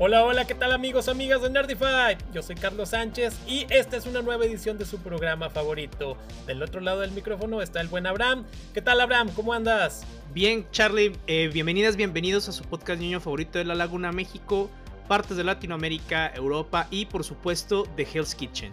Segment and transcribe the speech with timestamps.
[0.00, 2.18] Hola, hola, ¿qué tal amigos, amigas de Nerdify?
[2.32, 6.16] Yo soy Carlos Sánchez y esta es una nueva edición de su programa favorito.
[6.48, 8.44] Del otro lado del micrófono está el buen Abraham.
[8.72, 9.30] ¿Qué tal Abraham?
[9.36, 10.04] ¿Cómo andas?
[10.32, 14.68] Bien, Charlie, eh, bienvenidas, bienvenidos a su podcast niño favorito de la Laguna México,
[15.06, 18.72] partes de Latinoamérica, Europa y por supuesto de Hell's Kitchen.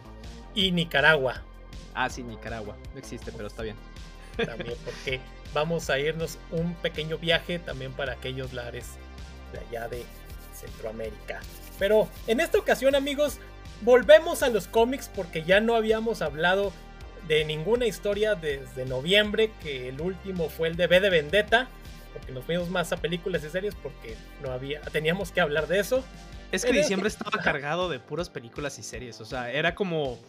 [0.55, 1.43] Y Nicaragua.
[1.93, 2.75] Ah, sí, Nicaragua.
[2.93, 3.75] No existe, pero está bien.
[4.43, 5.19] También porque
[5.53, 8.95] vamos a irnos un pequeño viaje también para aquellos lares
[9.51, 10.03] de allá de
[10.61, 11.39] Centroamérica.
[11.79, 13.39] Pero en esta ocasión, amigos,
[13.81, 16.71] volvemos a los cómics porque ya no habíamos hablado
[17.27, 21.67] de ninguna historia desde noviembre, que el último fue el de B de Vendetta,
[22.13, 25.79] porque nos fuimos más a películas y series porque no había, teníamos que hablar de
[25.79, 26.03] eso.
[26.51, 30.19] Es que diciembre estaba cargado de puras películas y series, o sea, era como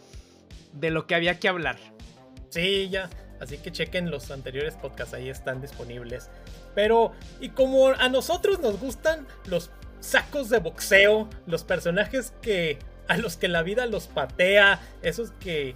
[0.72, 1.76] de lo que había que hablar.
[2.50, 3.10] Sí, ya,
[3.40, 6.30] así que chequen los anteriores podcasts, ahí están disponibles.
[6.74, 9.70] Pero, y como a nosotros nos gustan los
[10.02, 15.74] sacos de boxeo, los personajes que a los que la vida los patea, esos que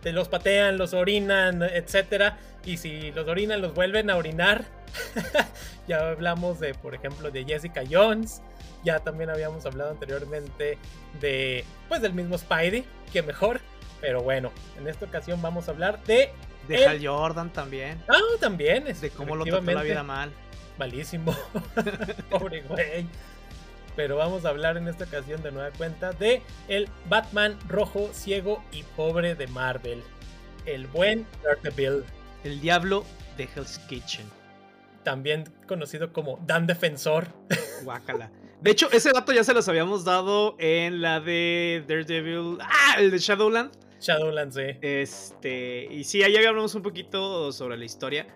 [0.00, 4.64] te los patean, los orinan, etcétera, y si los orinan los vuelven a orinar.
[5.88, 8.42] ya hablamos de, por ejemplo, de Jessica Jones.
[8.84, 10.78] Ya también habíamos hablado anteriormente
[11.20, 13.60] de, pues, del mismo Spidey, que mejor.
[14.00, 16.30] Pero bueno, en esta ocasión vamos a hablar de.
[16.66, 18.02] De Hal Jordan también.
[18.08, 18.86] Ah, también.
[18.86, 20.32] Es, de cómo lo trató la vida mal.
[20.78, 21.36] Malísimo.
[22.30, 23.06] Pobre güey
[23.96, 28.62] pero vamos a hablar en esta ocasión de nueva cuenta de el Batman rojo, ciego
[28.72, 30.02] y pobre de Marvel,
[30.66, 32.04] el buen Daredevil,
[32.44, 33.04] el diablo
[33.36, 34.26] de Hell's Kitchen,
[35.02, 37.26] también conocido como Dan Defensor.
[37.84, 38.30] Guácala.
[38.60, 43.10] De hecho, ese dato ya se los habíamos dado en la de Daredevil, ah, el
[43.10, 43.72] de Shadowland.
[44.00, 44.78] Shadowland, sí.
[44.82, 48.26] Este, y sí, ahí hablamos un poquito sobre la historia.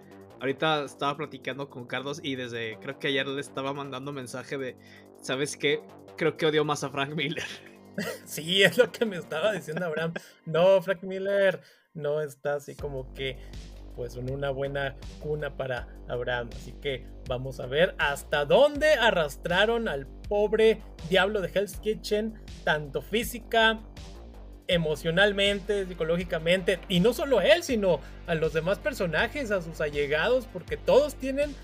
[0.40, 4.76] Ahorita estaba platicando con Carlos y desde creo que ayer le estaba mandando mensaje de
[5.20, 5.80] ¿sabes qué?
[6.16, 7.44] Creo que odio más a Frank Miller.
[8.26, 10.12] Sí, es lo que me estaba diciendo Abraham.
[10.44, 11.62] No, Frank Miller
[11.94, 13.38] no está así como que
[13.96, 16.50] pues en una buena cuna para Abraham.
[16.54, 23.00] Así que vamos a ver hasta dónde arrastraron al pobre diablo de Hell's Kitchen, tanto
[23.00, 23.80] física,
[24.68, 30.76] emocionalmente, psicológicamente, y no solo él, sino a los demás personajes, a sus allegados, porque
[30.76, 31.54] todos tienen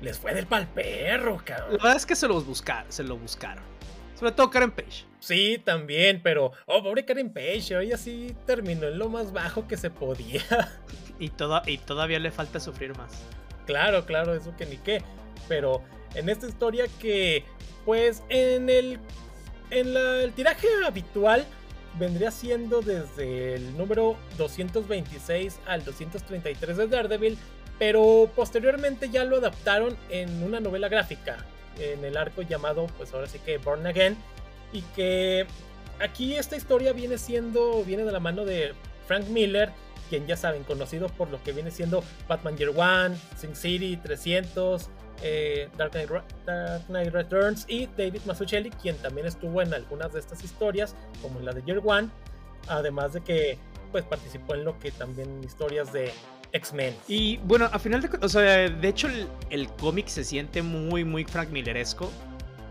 [0.00, 1.72] les fue del pal perro, cabrón.
[1.72, 3.64] La verdad es que se los buscaron, se lo buscaron.
[4.18, 5.04] Sobre todo Karen Page.
[5.20, 6.52] Sí, también, pero.
[6.66, 10.42] Oh, pobre Karen Page, hoy así terminó en lo más bajo que se podía.
[11.20, 11.32] Y,
[11.66, 13.10] y todavía le falta sufrir más.
[13.66, 15.02] Claro, claro, eso que ni qué.
[15.48, 15.82] Pero
[16.14, 17.44] en esta historia que,
[17.84, 19.00] pues, en el.
[19.70, 21.44] En el tiraje habitual
[21.98, 27.38] vendría siendo desde el número 226 al 233 de Daredevil
[27.78, 31.44] pero posteriormente ya lo adaptaron en una novela gráfica,
[31.78, 34.16] en el arco llamado, pues ahora sí que Born Again,
[34.72, 35.46] y que
[36.00, 38.74] aquí esta historia viene siendo, viene de la mano de
[39.06, 39.70] Frank Miller,
[40.08, 44.88] quien ya saben, conocido por lo que viene siendo Batman Year One, Sin City 300,
[45.22, 45.92] eh, Dark,
[46.88, 51.44] Knight, Returns y David Mazzucchelli, quien también estuvo en algunas de estas historias, como en
[51.44, 52.08] la de Year One,
[52.68, 53.58] además de que
[53.92, 56.12] pues participó en lo que también historias de
[56.52, 56.94] X-Men.
[57.08, 59.08] Y bueno, a final de o sea, de hecho
[59.50, 62.10] el, cómic se siente muy, muy Frank Milleresco.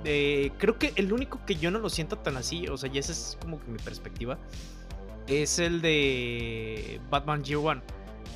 [0.03, 2.97] Eh, creo que el único que yo no lo siento tan así, o sea, y
[2.97, 4.37] esa es como que mi perspectiva,
[5.27, 7.81] es el de Batman Year One.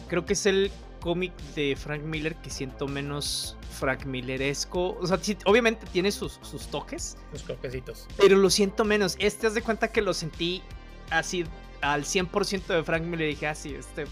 [0.07, 4.97] Creo que es el cómic de Frank Miller que siento menos Frank Milleresco.
[4.99, 7.17] O sea, obviamente tiene sus, sus toques.
[7.31, 8.07] Sus toquecitos.
[8.17, 9.15] Pero lo siento menos.
[9.19, 10.61] Este, haz de cuenta que lo sentí
[11.09, 11.45] así
[11.81, 13.29] al 100% de Frank Miller.
[13.29, 14.05] Dije, así, ah, este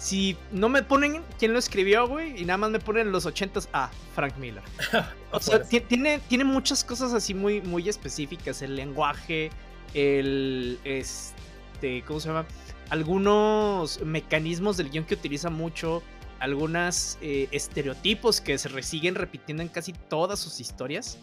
[0.00, 3.68] si no me ponen quién lo escribió, güey, y nada más me ponen los ochentas,
[3.74, 4.62] ah, Frank Miller.
[5.30, 8.62] o sea, tiene, tiene muchas cosas así muy, muy específicas.
[8.62, 9.50] El lenguaje,
[9.92, 10.78] el.
[10.84, 12.02] Este.
[12.06, 12.46] ¿Cómo se llama?
[12.88, 16.02] Algunos mecanismos del guion que utiliza mucho.
[16.38, 21.18] Algunos eh, estereotipos que se siguen repitiendo en casi todas sus historias.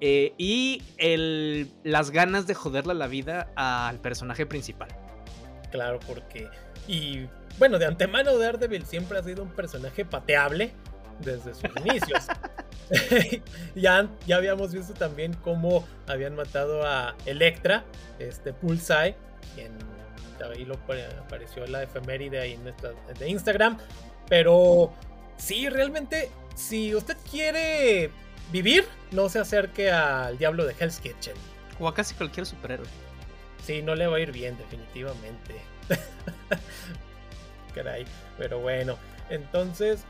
[0.00, 4.88] Eh, y el, las ganas de joderle la vida al personaje principal.
[5.70, 6.48] Claro, porque.
[6.88, 7.26] Y
[7.58, 10.72] bueno, de antemano Daredevil siempre ha sido un personaje pateable
[11.20, 12.26] desde sus inicios.
[13.74, 17.84] ya, ya habíamos visto también cómo habían matado a Electra,
[18.18, 19.16] este Pulsai,
[19.54, 19.72] quien
[20.52, 22.64] ahí lo apareció la efeméride ahí en
[23.18, 23.78] de Instagram.
[24.28, 24.92] Pero
[25.36, 28.10] sí, realmente, si usted quiere
[28.52, 31.34] vivir, no se acerque al diablo de Hell's Kitchen.
[31.78, 32.86] O a casi cualquier superhéroe.
[33.64, 35.54] Sí, no le va a ir bien, definitivamente.
[37.74, 38.04] caray.
[38.38, 38.96] Pero bueno,
[39.28, 40.04] entonces,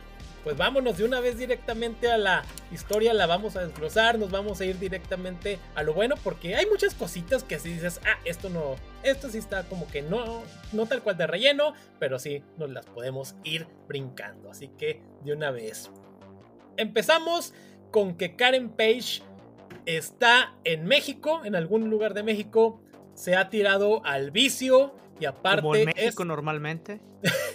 [0.45, 4.61] pues vámonos de una vez directamente a la historia, la vamos a desglosar, nos vamos
[4.61, 8.51] a ir directamente a lo bueno, porque hay muchas cositas que si dices, ah, esto
[8.51, 12.71] no, esto sí está como que no, no tal cual de relleno, pero sí nos
[12.71, 14.51] las podemos ir brincando.
[14.51, 15.91] Así que de una vez.
[16.77, 17.55] Empezamos
[17.91, 19.23] con que Karen Page
[19.87, 22.81] está en México, en algún lugar de México,
[23.15, 25.63] se ha tirado al vicio y aparte...
[25.63, 27.01] Como en México normalmente.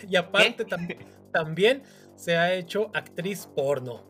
[0.09, 0.65] y aparte
[1.31, 1.83] también
[2.15, 4.05] se ha hecho actriz porno.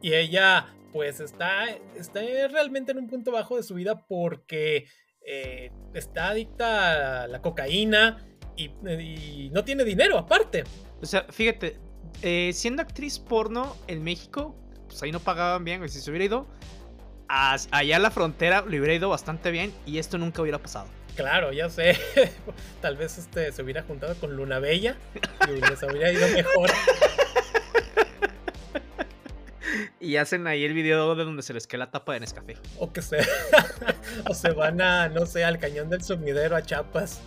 [0.00, 1.66] Y ella pues está,
[1.96, 4.86] está realmente en un punto bajo de su vida porque
[5.26, 8.24] eh, está adicta a la cocaína
[8.56, 10.62] y, no tiene dinero aparte.
[11.02, 11.76] O sea, fíjate,
[12.22, 14.54] eh, siendo actriz porno en México,
[14.86, 16.46] pues ahí no pagaban bien, si se hubiera ido
[17.26, 20.86] allá a la frontera, le hubiera ido bastante bien y esto nunca hubiera pasado.
[21.16, 21.98] Claro, ya sé.
[22.80, 24.96] Tal vez este se hubiera juntado con Luna Bella
[25.48, 26.70] y les hubiera ido mejor.
[30.04, 32.58] Y hacen ahí el video de donde se les queda la tapa de Nescafé.
[32.78, 33.26] O que se.
[34.28, 37.22] o se van a, no sé, al cañón del sumidero a Chapas.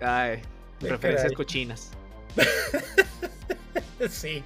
[0.00, 0.42] Ay,
[0.80, 1.90] referencias cochinas.
[4.08, 4.44] sí,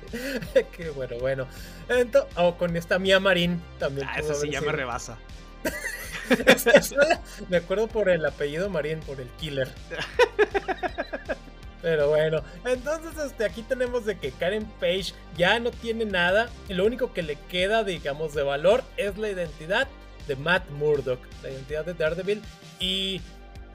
[0.72, 1.46] qué bueno, bueno.
[1.88, 4.08] Entonces, o con esta Mía Marín también.
[4.10, 5.19] Ah, eso sí ya me rebasa.
[7.48, 9.68] Me acuerdo por el apellido Marín, por el killer.
[11.82, 16.74] Pero bueno, entonces este, aquí tenemos de que Karen Page ya no tiene nada y
[16.74, 19.88] lo único que le queda, digamos, de valor es la identidad
[20.28, 22.42] de Matt Murdock, la identidad de Daredevil.
[22.78, 23.22] Y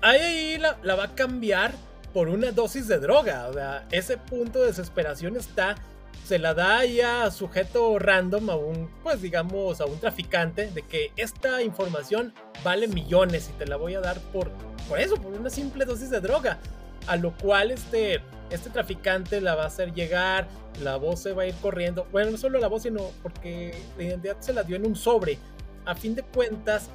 [0.02, 1.74] ahí la, la va a cambiar
[2.14, 3.48] por una dosis de droga.
[3.48, 5.76] O sea, ese punto de desesperación está
[6.24, 11.12] se la da a sujeto random, a un, pues digamos, a un traficante, de que
[11.18, 12.34] esta información
[12.64, 14.50] vale millones y te la voy a dar por,
[14.88, 16.60] por eso, por una simple dosis de droga.
[17.08, 20.48] A lo cual este, este traficante la va a hacer llegar,
[20.82, 22.08] la voz se va a ir corriendo.
[22.12, 25.38] Bueno, no solo la voz, sino porque la identidad se la dio en un sobre.
[25.86, 26.90] A fin de cuentas,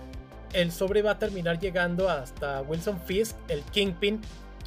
[0.52, 4.20] el sobre va a terminar llegando hasta Wilson Fisk, el Kingpin,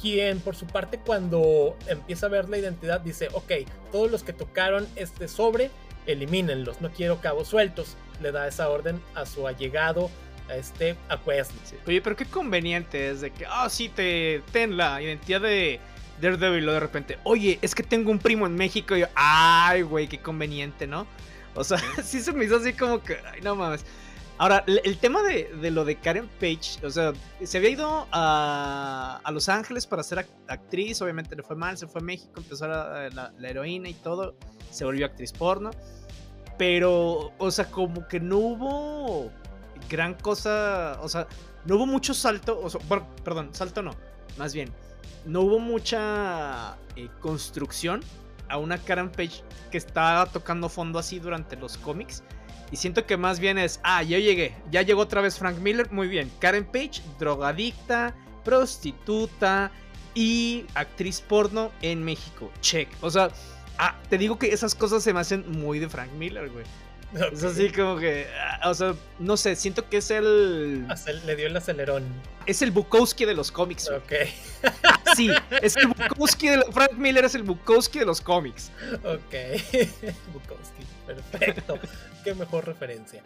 [0.04, 3.52] quien por su parte cuando empieza a ver la identidad dice, ok,
[3.90, 5.70] todos los que tocaron este sobre,
[6.06, 7.96] elimínenlos, no quiero cabos sueltos.
[8.20, 10.10] Le da esa orden a su allegado
[10.50, 11.18] a este a
[11.86, 15.80] Oye, pero qué conveniente es de que, ah, sí, te ten la identidad de
[16.20, 19.80] Daredevil, y de repente, oye, es que tengo un primo en México, y yo, ay,
[19.80, 21.06] güey, qué conveniente, ¿no?
[21.54, 23.86] O sea, sí se me hizo así como que, ay, no mames.
[24.36, 29.30] Ahora, el, tema de, lo de Karen Page, o sea, se había ido a, a,
[29.30, 33.08] Los Ángeles para ser actriz, obviamente le fue mal, se fue a México, empezó la,
[33.10, 34.34] la heroína y todo,
[34.70, 35.70] se volvió actriz porno,
[36.58, 39.30] pero, o sea, como que no hubo
[39.88, 41.26] gran cosa, o sea,
[41.64, 42.80] no hubo mucho salto, o sea,
[43.24, 43.92] perdón, salto no,
[44.36, 44.72] más bien,
[45.26, 48.00] no hubo mucha eh, construcción
[48.48, 52.22] a una Karen Page que está tocando fondo así durante los cómics.
[52.70, 55.90] Y siento que más bien es, ah, ya llegué, ya llegó otra vez Frank Miller,
[55.92, 56.30] muy bien.
[56.40, 58.14] Karen Page, drogadicta,
[58.44, 59.70] prostituta
[60.14, 62.50] y actriz porno en México.
[62.60, 62.88] Check.
[63.00, 63.30] O sea,
[63.78, 66.64] ah, te digo que esas cosas se me hacen muy de Frank Miller, güey.
[67.32, 68.26] Es así como que,
[68.60, 70.86] ah, o sea, no sé, siento que es el...
[71.24, 72.04] Le dio el acelerón.
[72.46, 73.90] Es el Bukowski de los cómics.
[73.90, 74.12] Ok.
[75.14, 75.30] Sí,
[75.62, 76.64] es el Bukowski de...
[76.72, 78.72] Frank Miller es el Bukowski de los cómics.
[79.04, 79.60] Ok.
[80.32, 81.78] Bukowski, perfecto.
[82.24, 83.22] Qué mejor referencia.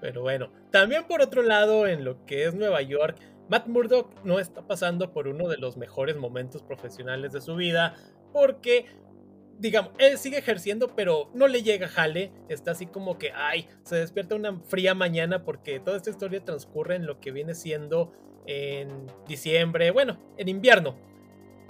[0.00, 3.16] Pero bueno, también por otro lado, en lo que es Nueva York,
[3.48, 7.96] Matt Murdock no está pasando por uno de los mejores momentos profesionales de su vida
[8.32, 8.86] porque
[9.62, 12.32] digamos, él sigue ejerciendo, pero no le llega jale.
[12.48, 16.96] Está así como que, ay, se despierta una fría mañana porque toda esta historia transcurre
[16.96, 18.12] en lo que viene siendo
[18.44, 20.96] en diciembre, bueno, en invierno.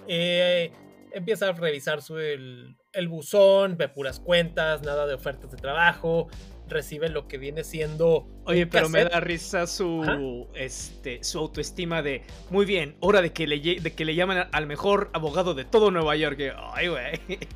[0.08, 0.72] Eh,
[1.14, 6.28] empieza a revisar su, el, el buzón, ve puras cuentas, nada de ofertas de trabajo,
[6.68, 8.26] recibe lo que viene siendo.
[8.44, 13.46] Oye, pero me da risa su este su autoestima de muy bien, hora de que
[13.46, 16.40] le de que le llamen al mejor abogado de todo Nueva York.
[16.74, 17.20] Ay, güey.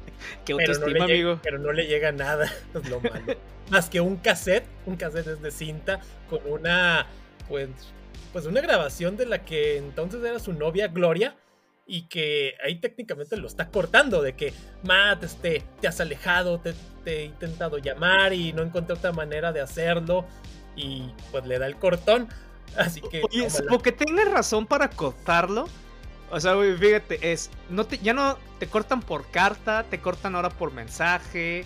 [0.45, 1.41] Qué autoestima, amigo.
[1.43, 3.37] pero no le llega nada, es lo malo.
[3.71, 7.07] Más que un cassette, un cassette es de cinta con una
[7.49, 7.69] pues
[8.33, 11.37] pues una grabación de la que entonces era su novia Gloria
[11.87, 14.53] y que ahí técnicamente lo está cortando de que
[14.83, 16.75] Matt este, te has alejado, te,
[17.07, 20.27] he intentado llamar y no encontré otra manera de hacerlo
[20.75, 22.29] y pues le da el cortón.
[22.77, 23.23] Así que...
[23.31, 23.49] Oye,
[23.83, 25.69] que tiene razón para cortarlo.
[26.31, 30.51] O sea, fíjate, es, no te, ya no te cortan por carta, te cortan ahora
[30.51, 31.65] por mensaje,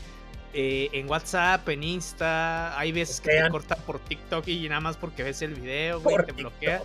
[0.52, 4.98] eh, en WhatsApp, en Insta, hay veces que te cortan por TikTok y nada más
[4.98, 6.82] porque ves el video, güey, te bloquea.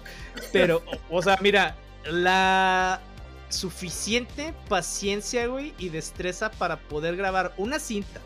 [0.53, 1.75] Pero, o sea, mira,
[2.05, 3.01] la
[3.49, 8.19] suficiente paciencia, güey, y destreza para poder grabar una cinta,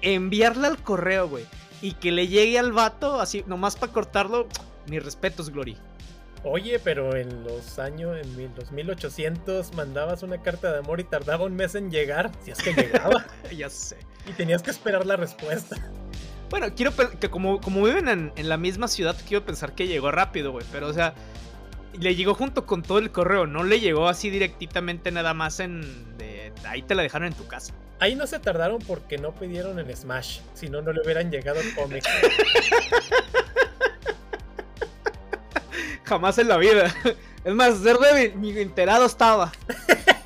[0.00, 1.44] enviarla al correo, güey,
[1.80, 4.48] y que le llegue al vato así, nomás para cortarlo,
[4.86, 5.76] mis respetos, Glory.
[6.44, 11.44] Oye, pero en los años, en los 1800 mandabas una carta de amor y tardaba
[11.44, 13.26] un mes en llegar, si es que llegaba.
[13.56, 13.96] ya sé.
[14.28, 15.76] Y tenías que esperar la respuesta.
[16.50, 20.10] Bueno, quiero que como, como viven en, en, la misma ciudad, quiero pensar que llegó
[20.10, 20.66] rápido, güey.
[20.72, 21.14] Pero, o sea,
[21.98, 26.16] le llegó junto con todo el correo, no le llegó así directamente nada más en...
[26.18, 27.72] De, ahí te la dejaron en tu casa.
[28.00, 31.60] Ahí no se tardaron porque no pidieron el Smash, si no, no le hubieran llegado
[31.60, 32.04] el cómic.
[36.04, 36.92] Jamás en la vida.
[37.44, 37.98] Es más, ser
[38.36, 39.52] ni enterado estaba.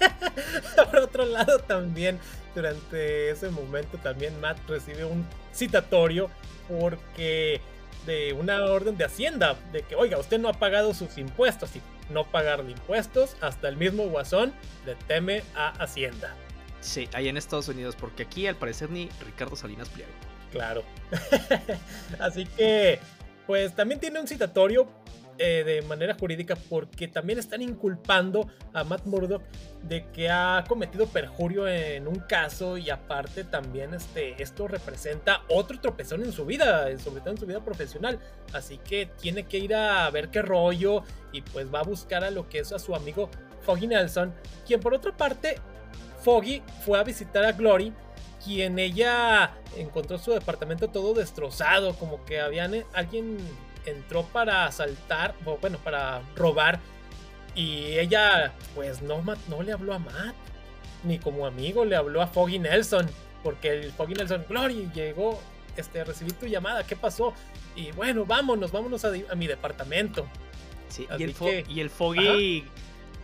[0.91, 2.19] Por otro lado, también
[2.55, 6.31] durante ese momento, también Matt recibe un citatorio
[6.69, 7.61] porque
[8.07, 11.83] de una orden de Hacienda, de que, oiga, usted no ha pagado sus impuestos y
[12.13, 14.55] no pagar impuestos, hasta el mismo Guasón
[14.87, 16.35] le teme a Hacienda.
[16.81, 20.11] Sí, ahí en Estados Unidos, porque aquí al parecer ni Ricardo Salinas Pliego.
[20.53, 20.85] Claro.
[22.21, 23.01] Así que,
[23.47, 24.87] pues también tiene un citatorio
[25.39, 29.43] eh, de manera jurídica porque también están inculpando a Matt Murdock
[29.83, 35.81] de que ha cometido perjurio en un caso y aparte también este, esto representa otro
[35.81, 38.19] tropezón en su vida, sobre todo en su vida profesional.
[38.53, 41.03] Así que tiene que ir a ver qué rollo
[41.33, 43.31] y pues va a buscar a lo que es a su amigo
[43.63, 44.33] Foggy Nelson,
[44.67, 45.57] quien por otra parte,
[46.23, 47.93] Foggy fue a visitar a Glory
[48.45, 53.39] quien ella encontró su departamento todo destrozado, como que habían eh, alguien
[53.87, 56.81] entró para asaltar, bueno, para robar.
[57.55, 60.35] Y ella, pues no, no le habló a Matt,
[61.05, 63.07] ni como amigo, le habló a Foggy Nelson.
[63.43, 65.41] Porque el Foggy Nelson, Glory, llegó,
[65.77, 67.33] este, recibí tu llamada, ¿qué pasó?
[67.75, 70.27] Y bueno, vámonos, vámonos a, mi departamento.
[70.89, 71.23] Sí, y
[71.81, 72.65] el, Foggy,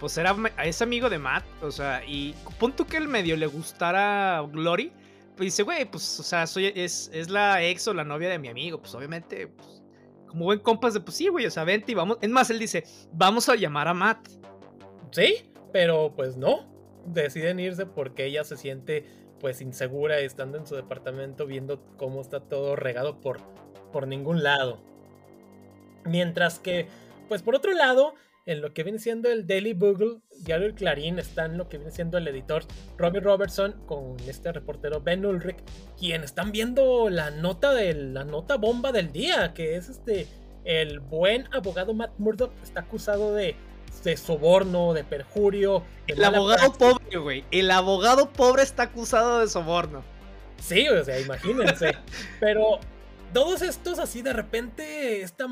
[0.00, 4.45] pues era, es amigo de Matt, o sea, y punto que el medio le gustara
[4.50, 4.92] Glory,
[5.37, 8.38] pues dice, güey, pues, o sea, soy, es, es la ex o la novia de
[8.38, 9.82] mi amigo, pues obviamente, pues,
[10.33, 12.17] como buen compas de, pues sí, güey, o sea, vente y vamos.
[12.23, 14.29] Es más, él dice, vamos a llamar a Matt.
[15.11, 16.67] Sí, pero pues no.
[17.05, 19.05] Deciden irse porque ella se siente
[19.41, 23.41] pues insegura estando en su departamento viendo cómo está todo regado por,
[23.93, 24.79] por ningún lado.
[26.05, 26.87] Mientras que,
[27.29, 28.15] pues por otro lado,
[28.46, 31.78] en lo que viene siendo el Daily Bugle, Diario El Clarín, está en lo que
[31.78, 32.64] viene siendo el editor
[32.99, 35.58] Robbie Robertson con este reportero Ben Ulrich,
[35.99, 40.26] quien están viendo la nota de la nota bomba del día, que es este
[40.64, 43.56] el buen abogado Matt Murdock está acusado de,
[44.04, 45.84] de soborno, de perjurio.
[46.06, 47.44] el abogado pobre, güey.
[47.50, 50.04] El abogado pobre está acusado de soborno.
[50.61, 51.96] Sí, o sea, imagínense.
[52.40, 52.78] Pero
[53.32, 55.49] todos estos así de repente esta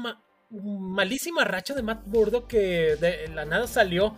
[0.50, 4.14] malísima racha de Matt Burdo que de la nada salió.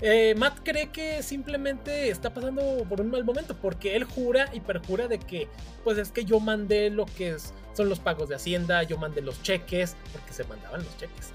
[0.00, 4.60] Eh, Matt cree que simplemente está pasando por un mal momento porque él jura y
[4.60, 5.48] perjura de que
[5.84, 7.36] pues es que yo mandé lo que
[7.74, 11.32] son los pagos de Hacienda, yo mandé los cheques, porque se mandaban los cheques.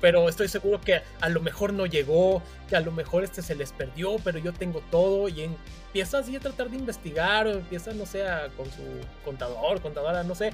[0.00, 3.56] Pero estoy seguro que a lo mejor no llegó, que a lo mejor este se
[3.56, 7.92] les perdió, pero yo tengo todo y empieza así a tratar de investigar o empieza,
[7.92, 8.24] no sé,
[8.56, 8.82] con su
[9.24, 10.52] contador, contadora, no sé.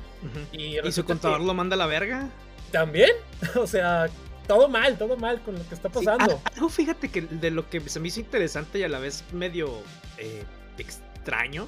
[0.53, 2.31] y, su contador lo manda a la verga?
[2.71, 3.11] También,
[3.57, 4.09] o sea,
[4.47, 6.41] todo mal, todo mal con lo que está pasando.
[6.45, 9.83] algo fíjate que de lo que se me hizo interesante y a la vez medio
[10.19, 10.45] eh,
[10.79, 11.67] extraño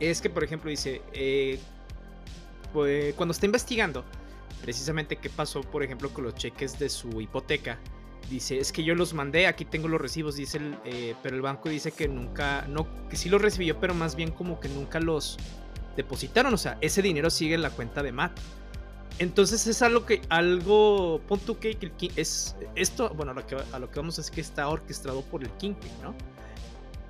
[0.00, 1.58] es que, por ejemplo, dice, eh,
[2.72, 4.04] pues, cuando está investigando
[4.60, 7.78] precisamente qué pasó, por ejemplo, con los cheques de su hipoteca,
[8.30, 11.42] dice, es que yo los mandé, aquí tengo los recibos, dice, el, eh, pero el
[11.42, 15.00] banco dice que nunca, no, que sí los recibió, pero más bien como que nunca
[15.00, 15.36] los
[15.96, 18.38] depositaron, o sea, ese dinero sigue en la cuenta de Matt.
[19.18, 21.76] Entonces es algo que, algo, punto que
[22.16, 25.42] es, esto, bueno, a lo, que, a lo que vamos es que está orquestado por
[25.42, 26.14] el Kingpin, ¿no?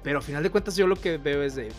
[0.03, 1.71] Pero al final de cuentas yo lo que veo es de,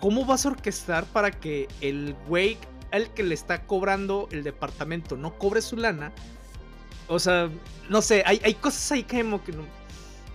[0.00, 2.58] ¿cómo vas a orquestar para que el güey
[2.90, 6.12] al que le está cobrando el departamento no cobre su lana?
[7.06, 7.48] O sea,
[7.88, 9.54] no sé, hay, hay cosas ahí que, que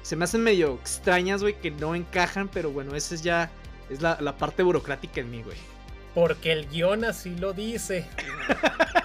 [0.02, 3.52] se me hacen medio extrañas, güey, que no encajan, pero bueno, esa es ya,
[3.90, 5.58] es la, la parte burocrática en mí, güey.
[6.16, 8.08] Porque el guion así lo dice.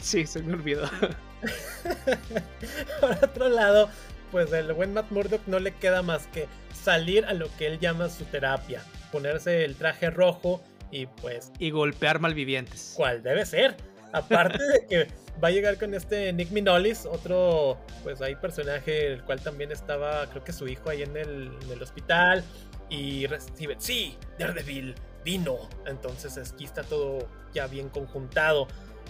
[0.00, 0.88] Sí, se me olvidó.
[3.00, 3.88] Por otro lado,
[4.30, 7.78] pues el buen Matt Murdock no le queda más que salir a lo que él
[7.78, 8.82] llama su terapia.
[9.12, 11.52] Ponerse el traje rojo y pues...
[11.58, 12.94] Y golpear malvivientes.
[12.96, 13.76] ¿Cuál debe ser?
[14.12, 15.08] Aparte de que
[15.42, 20.26] va a llegar con este Nick Minolis, otro, pues hay personaje, el cual también estaba,
[20.30, 22.42] creo que su hijo ahí en el, en el hospital.
[22.88, 25.68] Y recibe, sí, Daredevil, vino.
[25.86, 28.66] Entonces aquí está todo ya bien conjuntado.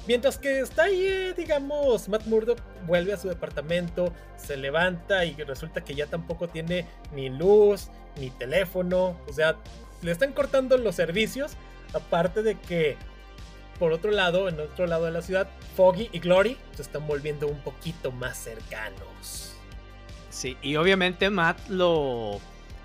[0.07, 5.35] Mientras que está ahí, eh, digamos, Matt Murdock vuelve a su departamento, se levanta y
[5.35, 9.17] resulta que ya tampoco tiene ni luz, ni teléfono.
[9.29, 9.57] O sea,
[10.03, 11.53] le están cortando los servicios.
[11.93, 12.97] Aparte de que,
[13.79, 17.47] por otro lado, en otro lado de la ciudad, Foggy y Glory se están volviendo
[17.47, 19.55] un poquito más cercanos.
[20.31, 22.41] Sí, y obviamente Matt lo,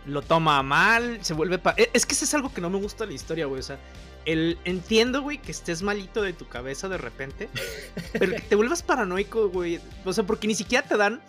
[0.06, 1.60] lo toma mal, se vuelve...
[1.78, 3.60] E, es que eso es algo que no me gusta de la historia, güey.
[3.60, 3.78] O sea,
[4.26, 7.50] el, entiendo, güey, que estés malito de tu cabeza de repente,
[8.14, 9.80] pero que te vuelvas paranoico, güey.
[10.04, 11.22] O sea, porque ni siquiera te dan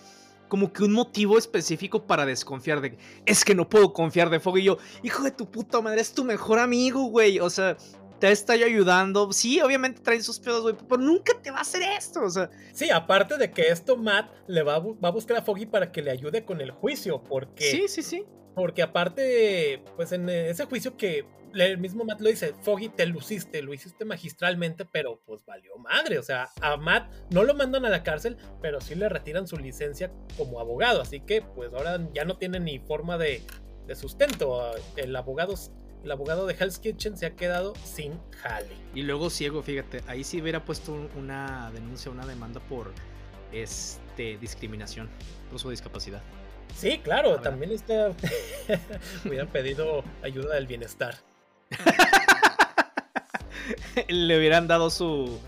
[0.48, 4.60] como que un motivo específico para desconfiar de es que no puedo confiar de Foggy.
[4.60, 7.40] Y yo, hijo de tu puta madre, es tu mejor amigo, güey.
[7.40, 7.76] O sea,
[8.18, 9.32] te está ayudando.
[9.32, 12.50] Sí, obviamente traen sus pedos, güey, pero nunca te va a hacer esto, o sea.
[12.72, 15.92] Sí, aparte de que esto Matt le va a, va a buscar a Foggy para
[15.92, 17.70] que le ayude con el juicio, porque...
[17.70, 18.24] Sí, sí, sí.
[18.54, 21.26] Porque aparte, pues en ese juicio que
[21.64, 26.18] el mismo Matt lo dice, Foggy, te luciste, lo hiciste magistralmente, pero pues valió madre.
[26.18, 29.56] O sea, a Matt no lo mandan a la cárcel, pero sí le retiran su
[29.56, 31.00] licencia como abogado.
[31.00, 33.42] Así que pues ahora ya no tiene ni forma de,
[33.94, 34.75] sustento.
[34.96, 35.54] El abogado,
[36.04, 38.75] el abogado de Hell's Kitchen se ha quedado sin jale.
[38.94, 42.92] Y luego ciego, fíjate, ahí sí hubiera puesto una denuncia, una demanda por
[43.52, 45.08] este discriminación
[45.50, 46.22] por su discapacidad.
[46.75, 48.12] Sí, claro, también está.
[49.25, 51.16] hubieran pedido ayuda del bienestar.
[54.08, 55.38] Le hubieran dado su,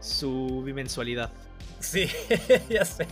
[0.00, 1.30] su bimensualidad.
[1.80, 2.08] Sí,
[2.68, 3.06] ya sé.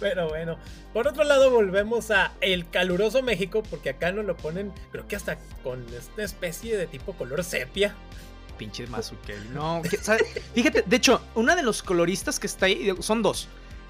[0.00, 0.58] Pero bueno.
[0.92, 5.16] Por otro lado, volvemos a el caluroso México, porque acá nos lo ponen, creo que
[5.16, 7.94] hasta con esta especie de tipo color sepia.
[8.58, 9.52] Pinche Mazukel.
[9.52, 9.82] No,
[10.54, 13.48] fíjate, de hecho, una de los coloristas que está ahí, son dos.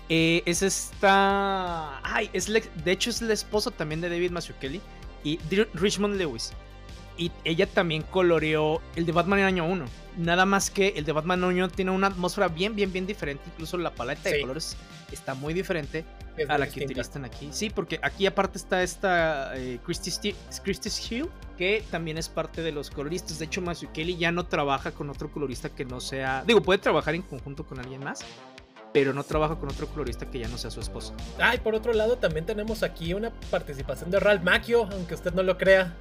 [0.08, 2.00] Eh, es esta.
[2.02, 4.80] Ay, es de hecho es la esposa también de David Mazzucchelli
[5.22, 5.38] y
[5.74, 6.52] Richmond Lewis.
[7.16, 9.84] Y ella también coloreó el de Batman en año 1.
[10.18, 13.44] Nada más que el de Batman año tiene una atmósfera bien, bien, bien diferente.
[13.46, 14.76] Incluso la paleta de colores
[15.12, 16.04] está muy diferente
[16.48, 17.48] a la que utilizan aquí.
[17.52, 20.34] Sí, porque aquí aparte está esta eh, Christie,
[21.10, 23.38] Hill, que también es parte de los coloristas.
[23.38, 26.44] De hecho, Mazzucchelli ya no trabaja con otro colorista que no sea.
[26.46, 28.24] Digo, puede trabajar en conjunto con alguien más,
[28.94, 31.16] pero no trabaja con otro colorista que ya no sea su esposo.
[31.40, 35.42] Ay, por otro lado, también tenemos aquí una participación de Ralph Macchio, aunque usted no
[35.42, 35.96] lo crea.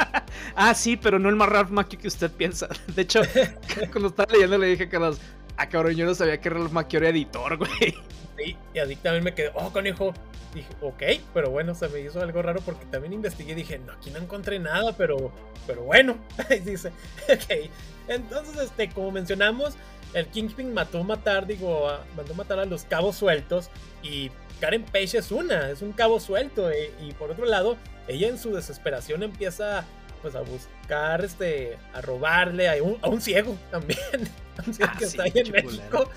[0.54, 2.68] ah, sí, pero no el más Ralph Macchio que usted piensa.
[2.94, 3.22] De hecho,
[3.90, 5.18] cuando estaba leyendo le dije a Carlos,
[5.56, 7.94] ah, cabrón, yo no sabía que Ralph Macchio era editor, güey.
[8.36, 10.12] Sí, y a también me quedé, oh, conejo.
[10.52, 11.02] Dije, ok,
[11.32, 14.18] pero bueno, se me hizo algo raro porque también investigué y dije, no, aquí no
[14.18, 15.32] encontré nada, pero,
[15.66, 16.18] pero bueno.
[16.50, 16.90] Ahí dice,
[17.22, 17.70] ok.
[18.06, 19.74] Entonces, este, como mencionamos,
[20.14, 23.68] el Kingpin mató matar, digo, mandó matar a los cabos sueltos
[24.02, 28.28] y Karen Page es una, es un cabo suelto eh, y por otro lado, ella
[28.28, 29.84] en su desesperación empieza
[30.22, 33.98] pues a buscar, este, a robarle a un, a un ciego también,
[34.66, 36.08] un ciego ah, que está ahí en México.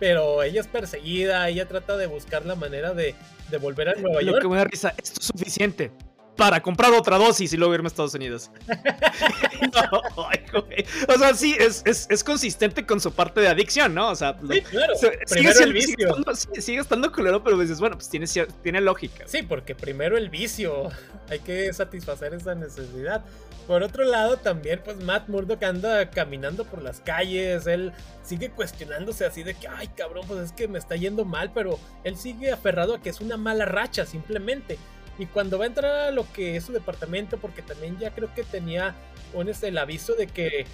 [0.00, 3.16] Pero ella es perseguida, ella trata de buscar la manera de,
[3.50, 4.36] de volver a Nueva York.
[4.36, 5.90] Lo que me da risa, esto es suficiente
[6.38, 8.52] para comprar otra dosis y luego irme a Estados Unidos.
[11.08, 14.10] o sea, sí, es, es, consistente con su parte de adicción, ¿no?
[14.10, 14.94] O sea, sí, claro.
[15.26, 16.14] sigue, el vicio.
[16.60, 18.26] Sigue, estando, culero, pero dices, bueno, pues tiene,
[18.62, 19.24] tiene lógica.
[19.26, 20.90] Sí, porque primero el vicio.
[21.28, 23.24] Hay que satisfacer esa necesidad.
[23.66, 27.66] Por otro lado, también, pues Matt Murdock anda caminando por las calles.
[27.66, 31.50] Él sigue cuestionándose así de que, ay, cabrón, pues es que me está yendo mal,
[31.52, 34.78] pero él sigue aferrado a que es una mala racha, simplemente.
[35.18, 38.32] Y cuando va a entrar a lo que es su departamento, porque también ya creo
[38.34, 38.94] que tenía
[39.34, 40.64] un, este, el aviso de que,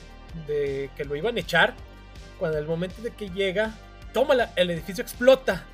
[0.46, 1.74] de que lo iban a echar,
[2.38, 3.74] cuando el momento de que llega,
[4.12, 5.64] toma el edificio explota.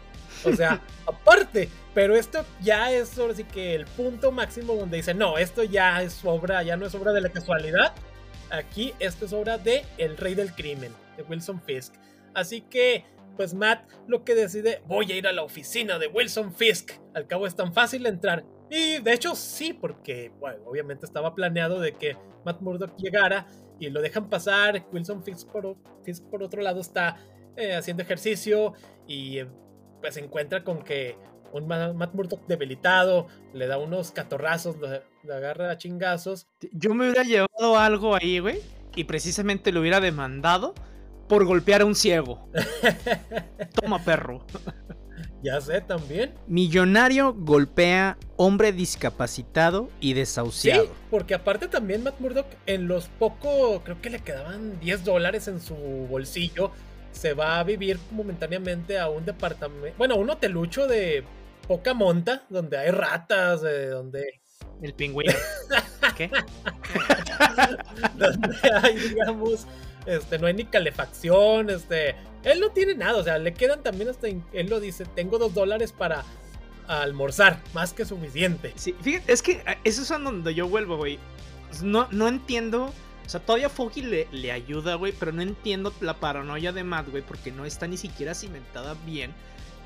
[0.44, 5.14] O sea, aparte, pero esto ya es ahora sí que el punto máximo donde dice,
[5.14, 7.92] no, esto ya es obra, ya no es obra de la casualidad.
[8.50, 11.94] Aquí esto es obra de El Rey del Crimen, de Wilson Fisk.
[12.34, 13.04] Así que
[13.36, 16.92] pues Matt lo que decide, voy a ir a la oficina de Wilson Fisk.
[17.14, 18.44] Al cabo es tan fácil entrar.
[18.70, 23.46] Y de hecho sí, porque bueno, obviamente estaba planeado de que Matt Murdock llegara
[23.80, 24.86] y lo dejan pasar.
[24.92, 25.76] Wilson Fisk por,
[26.30, 27.16] por otro lado está
[27.56, 28.74] eh, haciendo ejercicio
[29.08, 29.40] y
[30.00, 31.18] pues se encuentra con que
[31.52, 36.46] un Matt Murdock debilitado le da unos catorrazos, le agarra a chingazos.
[36.72, 38.60] Yo me hubiera llevado algo ahí, güey,
[38.94, 40.74] y precisamente lo hubiera demandado
[41.28, 42.48] por golpear a un ciego.
[43.80, 44.44] Toma perro.
[45.42, 46.34] Ya sé también.
[46.46, 50.84] Millonario golpea hombre discapacitado y desahuciado.
[50.84, 55.48] Sí, porque aparte también Matt Murdock en los pocos, creo que le quedaban 10 dólares
[55.48, 56.72] en su bolsillo,
[57.12, 61.24] se va a vivir momentáneamente a un departamento, bueno, un hotelucho de
[61.66, 64.40] poca monta, donde hay ratas, donde...
[64.82, 65.32] El pingüino.
[66.16, 66.30] ¿Qué?
[68.16, 69.66] donde hay, digamos,
[70.10, 74.08] este, no hay ni calefacción, este, él no tiene nada, o sea, le quedan también
[74.10, 76.24] hasta, él lo dice, tengo dos dólares para
[76.88, 78.72] almorzar, más que suficiente.
[78.76, 81.18] Sí, fíjate, es que eh, eso es a donde yo vuelvo, güey.
[81.82, 82.92] No, no entiendo.
[83.24, 87.08] O sea, todavía Foggy le, le ayuda, güey, pero no entiendo la paranoia de Matt,
[87.10, 89.32] güey, porque no está ni siquiera cimentada bien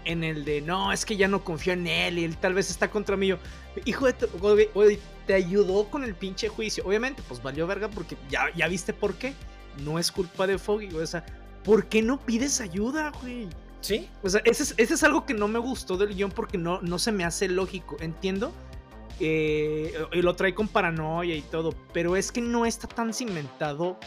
[0.04, 2.70] en el de no, es que ya no confío en él y él tal vez
[2.70, 3.28] está contra mí.
[3.28, 3.38] Yo,
[3.84, 4.14] hijo de,
[4.74, 6.84] güey, te ayudó con el pinche juicio.
[6.86, 9.34] Obviamente, pues valió verga porque ya, ya viste por qué.
[9.78, 11.04] No es culpa de Foggy, güey.
[11.04, 11.24] O sea,
[11.64, 13.48] ¿por qué no pides ayuda, güey?
[13.80, 14.08] Sí.
[14.22, 16.80] O sea, ese es, ese es algo que no me gustó del guion porque no,
[16.80, 17.96] no se me hace lógico.
[18.00, 18.52] Entiendo.
[19.20, 21.74] Eh, y lo trae con paranoia y todo.
[21.92, 23.98] Pero es que no está tan cimentado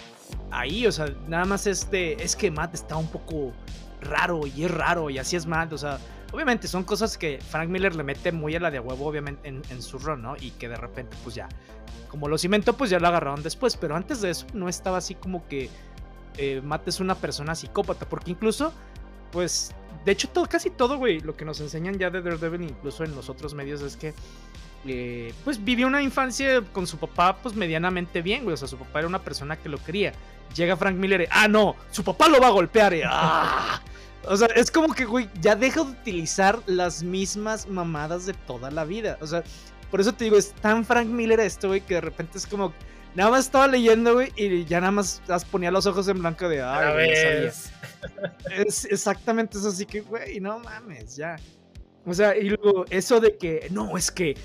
[0.51, 0.87] ahí.
[0.87, 2.21] O sea, nada más este.
[2.23, 3.53] Es que Matt está un poco
[4.01, 5.73] raro y es raro y así es Matt.
[5.73, 5.99] O sea,
[6.31, 9.81] obviamente son cosas que Frank Miller le mete muy a la de huevo, obviamente, en,
[9.81, 10.35] su run, ¿no?
[10.39, 11.47] Y que de repente, pues ya.
[12.09, 13.75] Como lo cimentó, pues ya lo agarraron después.
[13.77, 15.69] Pero antes de eso, no estaba así como que.
[16.37, 18.07] Eh, Matt es una persona psicópata.
[18.07, 18.71] Porque incluso
[19.31, 19.71] pues,
[20.05, 23.15] de hecho, todo, casi todo, güey, lo que nos enseñan ya de Daredevil, incluso en
[23.15, 24.13] los otros medios, es que,
[24.85, 28.53] eh, pues, vivió una infancia con su papá, pues, medianamente bien, güey.
[28.53, 30.13] O sea, su papá era una persona que lo quería.
[30.55, 32.93] Llega Frank Miller y, ah, no, su papá lo va a golpear.
[33.05, 33.81] Ah.
[34.29, 38.71] O sea, es como que, güey, ya deja de utilizar las mismas mamadas de toda
[38.71, 39.17] la vida.
[39.21, 39.43] O sea,
[39.89, 42.73] por eso te digo, es tan Frank Miller esto, güey, que de repente es como
[43.17, 46.61] Nada más estaba leyendo, güey, y ya nada más ponía los ojos en blanco de,
[46.61, 47.51] ay, güey,
[48.67, 51.35] Es exactamente eso, así que, güey, no mames, ya.
[52.05, 54.35] O sea, y luego eso de que, no, es que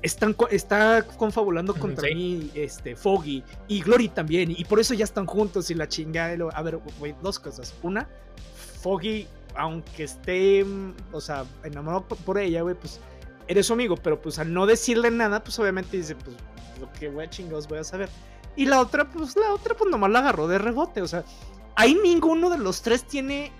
[0.00, 5.26] están, está confabulando contra mí, este, Foggy y Glory también, y por eso ya están
[5.26, 6.48] juntos y la chingada.
[6.54, 7.74] A ver, güey, dos cosas.
[7.82, 8.08] Una,
[8.84, 10.62] Foggy, aunque esté,
[11.10, 13.00] o sea, enamorado por ella, güey, pues
[13.48, 16.36] eres su amigo, pero pues al no decirle nada, pues obviamente dice, pues
[16.78, 18.10] lo que voy a chingados voy a saber.
[18.56, 21.00] Y la otra, pues la otra, pues nomás la agarró de rebote.
[21.00, 21.24] O sea,
[21.76, 23.52] ahí ninguno de los tres tiene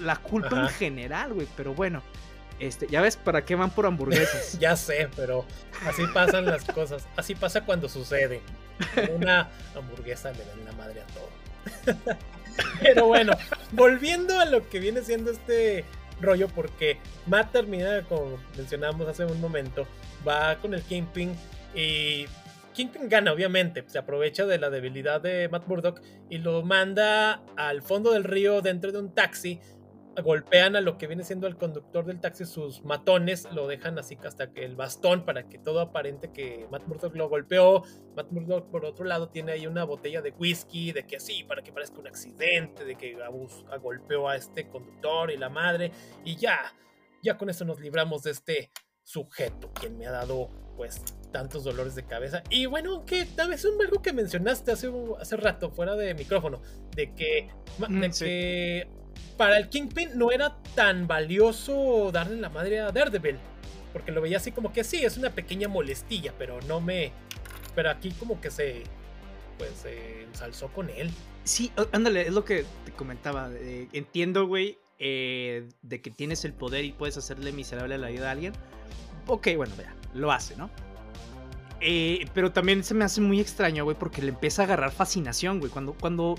[0.00, 1.46] la culpa en general, güey.
[1.54, 2.02] Pero bueno,
[2.58, 4.58] este, ya ves para qué van por hamburguesas.
[4.58, 5.44] ya sé, pero
[5.86, 7.06] así pasan las cosas.
[7.16, 8.40] Así pasa cuando sucede.
[9.14, 12.16] Una hamburguesa le dan la madre a todo.
[12.80, 13.32] pero bueno,
[13.72, 15.84] volviendo a lo que viene siendo este
[16.20, 19.86] rollo, porque Matt termina, como mencionamos hace un momento,
[20.26, 21.34] va con el Kingpin
[21.74, 22.26] y
[22.72, 27.82] Kingpin gana, obviamente, se aprovecha de la debilidad de Matt Murdock y lo manda al
[27.82, 29.60] fondo del río dentro de un taxi.
[30.20, 34.18] Golpean a lo que viene siendo el conductor del taxi, sus matones, lo dejan así
[34.24, 37.82] hasta que el bastón para que todo aparente que Matt Murdock lo golpeó.
[38.14, 41.62] Matt Murdock, por otro lado, tiene ahí una botella de whisky, de que así, para
[41.62, 43.16] que parezca un accidente, de que
[43.80, 45.92] golpeó a este conductor y la madre.
[46.24, 46.58] Y ya,
[47.22, 48.70] ya con eso nos libramos de este
[49.02, 52.42] sujeto, quien me ha dado pues tantos dolores de cabeza.
[52.50, 56.60] Y bueno, que tal vez es algo que mencionaste hace, hace rato, fuera de micrófono,
[56.94, 57.48] de que,
[58.18, 58.88] que
[59.36, 63.38] para el Kingpin no era tan valioso darle la madre a Daredevil.
[63.92, 67.12] Porque lo veía así como que sí, es una pequeña molestilla, pero no me.
[67.74, 68.84] Pero aquí como que se.
[69.58, 71.10] Pues se ensalzó con él.
[71.44, 73.50] Sí, ándale, es lo que te comentaba.
[73.52, 78.28] Eh, entiendo, güey, eh, de que tienes el poder y puedes hacerle miserable la vida
[78.28, 78.54] a alguien.
[79.26, 80.70] Ok, bueno, vea lo hace, ¿no?
[81.80, 85.58] Eh, pero también se me hace muy extraño, güey, porque le empieza a agarrar fascinación,
[85.58, 85.70] güey.
[85.70, 86.36] Cuando, cuando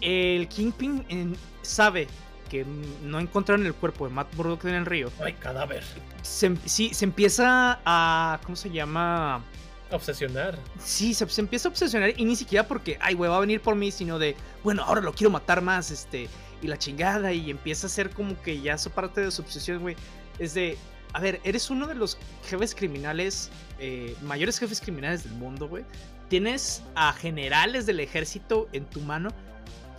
[0.00, 2.08] el Kingpin sabe
[2.48, 2.64] que
[3.02, 5.10] no encontraron el cuerpo de Matt Murdock en el río.
[5.22, 5.82] Ay, cadáver.
[6.22, 8.40] Se, sí, se empieza a.
[8.44, 9.42] ¿Cómo se llama?
[9.90, 10.58] Obsesionar.
[10.78, 13.60] Sí, se, se, empieza a obsesionar y ni siquiera porque, ay, güey, va a venir
[13.60, 16.28] por mí, sino de, bueno, ahora lo quiero matar más, este,
[16.60, 19.80] y la chingada, y empieza a ser como que ya su parte de su obsesión,
[19.80, 19.96] güey.
[20.38, 20.76] Es de,
[21.12, 25.84] a ver, eres uno de los jefes criminales, eh, mayores jefes criminales del mundo, güey.
[26.28, 29.30] Tienes a generales del ejército en tu mano.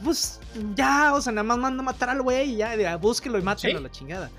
[0.04, 0.40] Pues
[0.76, 3.80] ya, o sea, nada más manda a matar al güey y ya, búsquelo y mátelo
[3.80, 4.30] a la chingada.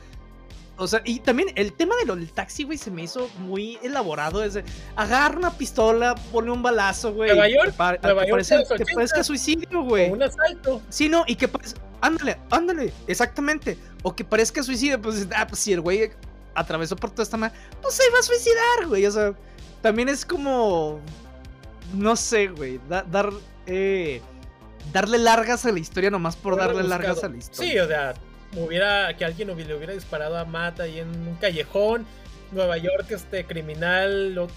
[0.81, 3.81] O sea, y también el tema de lo del taxi, güey, se me hizo muy
[3.83, 4.45] elaborado.
[4.45, 7.31] Es de, agarra una pistola, pone un balazo, güey.
[7.31, 8.45] Nueva York, Nueva York
[8.77, 10.09] que, parezca suicidio, güey.
[10.09, 10.81] Un asalto.
[10.89, 11.51] Sí, no, y que
[12.01, 13.77] ándale, ándale, exactamente.
[14.05, 16.13] O que parezca suicidio, pues, ah, pues si el güey
[16.55, 19.05] atravesó por toda esta madre, pues se iba a suicidar, güey.
[19.05, 19.35] O sea,
[19.83, 21.01] también es como.
[21.93, 22.81] No sé, güey.
[22.89, 23.33] dar.
[23.67, 24.23] Eh,
[24.93, 27.73] darle largas a la historia nomás por darle largas a la historia.
[27.73, 28.15] Sí, o sea,
[28.57, 32.07] hubiera, que alguien le hubiera disparado a Matt ahí en un callejón.
[32.51, 34.49] Nueva York, este criminal,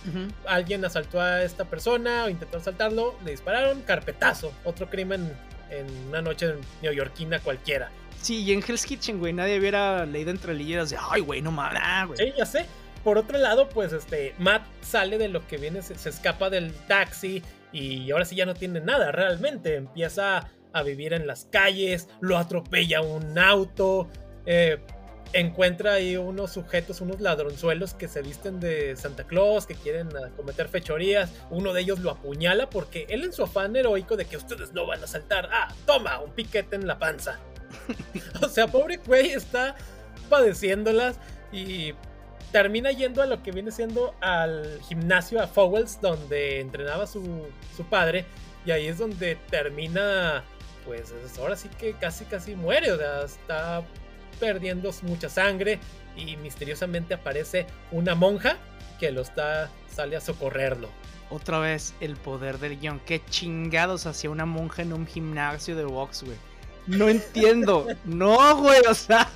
[0.47, 5.33] alguien asaltó a esta persona o intentó asaltarlo, le dispararon, carpetazo, otro crimen
[5.69, 7.89] en una noche neoyorquina cualquiera.
[8.21, 11.51] Sí, y en Hell's Kitchen, güey, nadie hubiera leído entre líneas de, ay, güey, no
[11.51, 12.17] mames, ah, güey.
[12.17, 12.65] Sí, ya sé.
[13.03, 17.41] Por otro lado, pues, este, Matt sale de lo que viene, se, escapa del taxi
[17.71, 19.75] y ahora sí ya no tiene nada, realmente.
[19.75, 24.09] Empieza a vivir en las calles, lo atropella un auto,
[24.45, 24.79] eh,
[25.33, 30.29] encuentra ahí unos sujetos, unos ladronzuelos que se visten de Santa Claus, que quieren ah,
[30.35, 31.31] cometer fechorías.
[31.49, 34.85] Uno de ellos lo apuñala porque él en su afán heroico de que ustedes no
[34.85, 37.39] van a saltar, ah, toma, un piquete en la panza.
[38.41, 39.75] o sea, pobre güey está
[40.29, 41.19] padeciéndolas
[41.51, 41.93] y
[42.51, 47.83] termina yendo a lo que viene siendo al gimnasio, a Fowles, donde entrenaba su, su
[47.85, 48.25] padre.
[48.65, 50.43] Y ahí es donde termina,
[50.85, 53.83] pues ahora sí que casi casi muere, o sea, está
[54.39, 55.79] perdiendo mucha sangre
[56.15, 58.57] y misteriosamente aparece una monja
[58.99, 60.89] que lo está, sale a socorrerlo.
[61.29, 62.99] Otra vez el poder del guion.
[63.05, 66.37] Qué chingados hacía una monja en un gimnasio de box, güey.
[66.87, 67.87] No entiendo.
[68.05, 69.29] no, güey, o sea.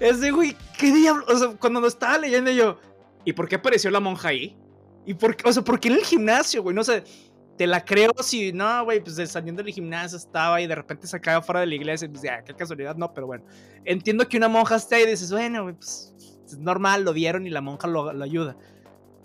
[0.00, 1.24] Ese güey, ¿qué diablo?
[1.28, 2.78] O sea, cuando lo estaba leyendo yo,
[3.24, 4.56] ¿y por qué apareció la monja ahí?
[5.04, 5.48] ¿Y por qué?
[5.48, 6.74] O sea, ¿por qué en el gimnasio, güey?
[6.74, 7.04] No sé
[7.58, 11.16] te la creo si no, güey, pues saliendo del gimnasio estaba y de repente se
[11.16, 13.44] acaba fuera de la iglesia y pues ya, qué casualidad, no, pero bueno.
[13.84, 16.14] Entiendo que una monja está ahí y dices, bueno, güey, pues
[16.46, 18.56] es normal, lo vieron y la monja lo, ayuda.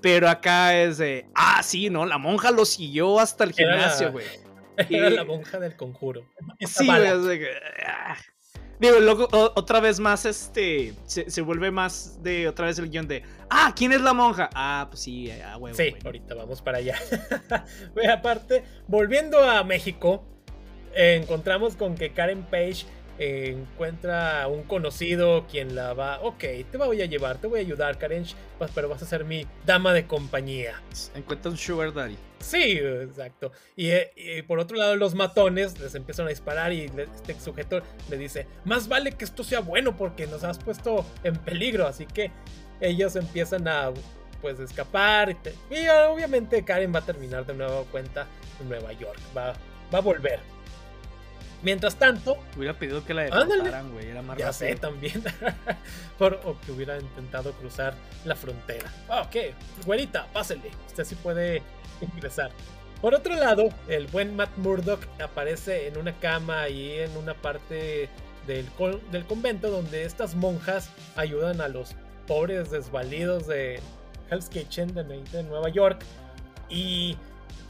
[0.01, 2.05] Pero acá es de, ah, sí, ¿no?
[2.05, 4.25] La monja lo siguió hasta el gimnasio, güey.
[4.89, 6.27] Era, la monja del conjuro.
[6.59, 7.45] Sí, güey,
[7.85, 8.17] ah,
[8.83, 13.23] Digo, luego otra vez más, este, se, vuelve más de otra vez el guion de,
[13.49, 14.49] ah, ¿quién es la monja?
[14.53, 15.77] Ah, pues sí, a huevo.
[15.77, 16.97] Sí, ahorita vamos para allá.
[18.13, 20.25] aparte, volviendo a México,
[20.93, 22.85] encontramos con que Karen Page
[23.19, 27.61] encuentra a un conocido quien la va, ok, te voy a llevar, te voy a
[27.61, 28.25] ayudar, Karen,
[28.57, 30.81] pues, pero vas a ser mi dama de compañía.
[31.15, 32.17] Encuentra un sugar daddy.
[32.43, 33.51] Sí, exacto.
[33.75, 38.47] Y, por otro lado, los matones les empiezan a disparar y este sujeto le dice,
[38.65, 42.31] más vale que esto sea bueno porque nos has puesto en peligro, así que
[42.81, 43.91] ellos empiezan a
[44.41, 45.37] pues escapar
[45.69, 48.27] y, obviamente Karen va a terminar de nuevo cuenta
[48.59, 49.53] en Nueva York, va,
[49.93, 50.39] va a volver.
[51.63, 52.37] Mientras tanto.
[52.57, 54.09] Hubiera pedido que la deportaran, güey.
[54.09, 55.23] Era más Ya sé también.
[56.19, 58.91] Por, o que hubiera intentado cruzar la frontera.
[59.07, 60.69] Ok, güerita, pásele.
[60.87, 61.63] Usted sí puede
[62.01, 62.51] ingresar.
[63.01, 68.07] Por otro lado, el buen Matt Murdock aparece en una cama ahí en una parte
[68.47, 68.65] del,
[69.11, 71.95] del convento donde estas monjas ayudan a los
[72.27, 73.79] pobres desvalidos de
[74.29, 76.03] Hell's Kitchen de, de Nueva York.
[76.69, 77.17] Y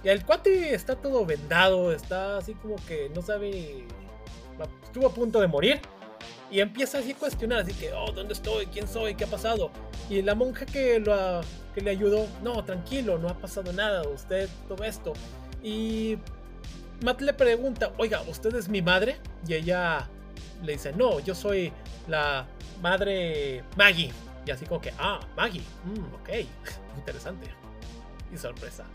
[0.04, 3.86] y el cuate está todo vendado, está así como que no sabe.
[4.84, 5.80] Estuvo a punto de morir.
[6.54, 8.68] Y empieza así a cuestionar, así que, oh, ¿dónde estoy?
[8.68, 9.16] ¿Quién soy?
[9.16, 9.72] ¿Qué ha pasado?
[10.08, 11.42] Y la monja que, lo,
[11.74, 15.14] que le ayudó, no, tranquilo, no ha pasado nada, usted, todo esto.
[15.64, 16.20] Y
[17.04, 19.18] Matt le pregunta, oiga, ¿usted es mi madre?
[19.48, 20.08] Y ella
[20.62, 21.74] le dice, no, yo soy
[22.08, 22.46] la
[22.84, 24.12] madre Maggie.
[24.46, 26.30] Y así como que, ah, Maggie, mm, ok,
[26.98, 27.48] interesante.
[28.32, 28.86] Y sorpresa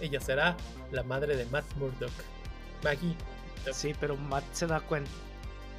[0.00, 0.56] ella será
[0.90, 2.12] la madre de Matt Murdock.
[2.82, 3.14] Maggie.
[3.72, 5.10] Sí, pero Matt se da cuenta.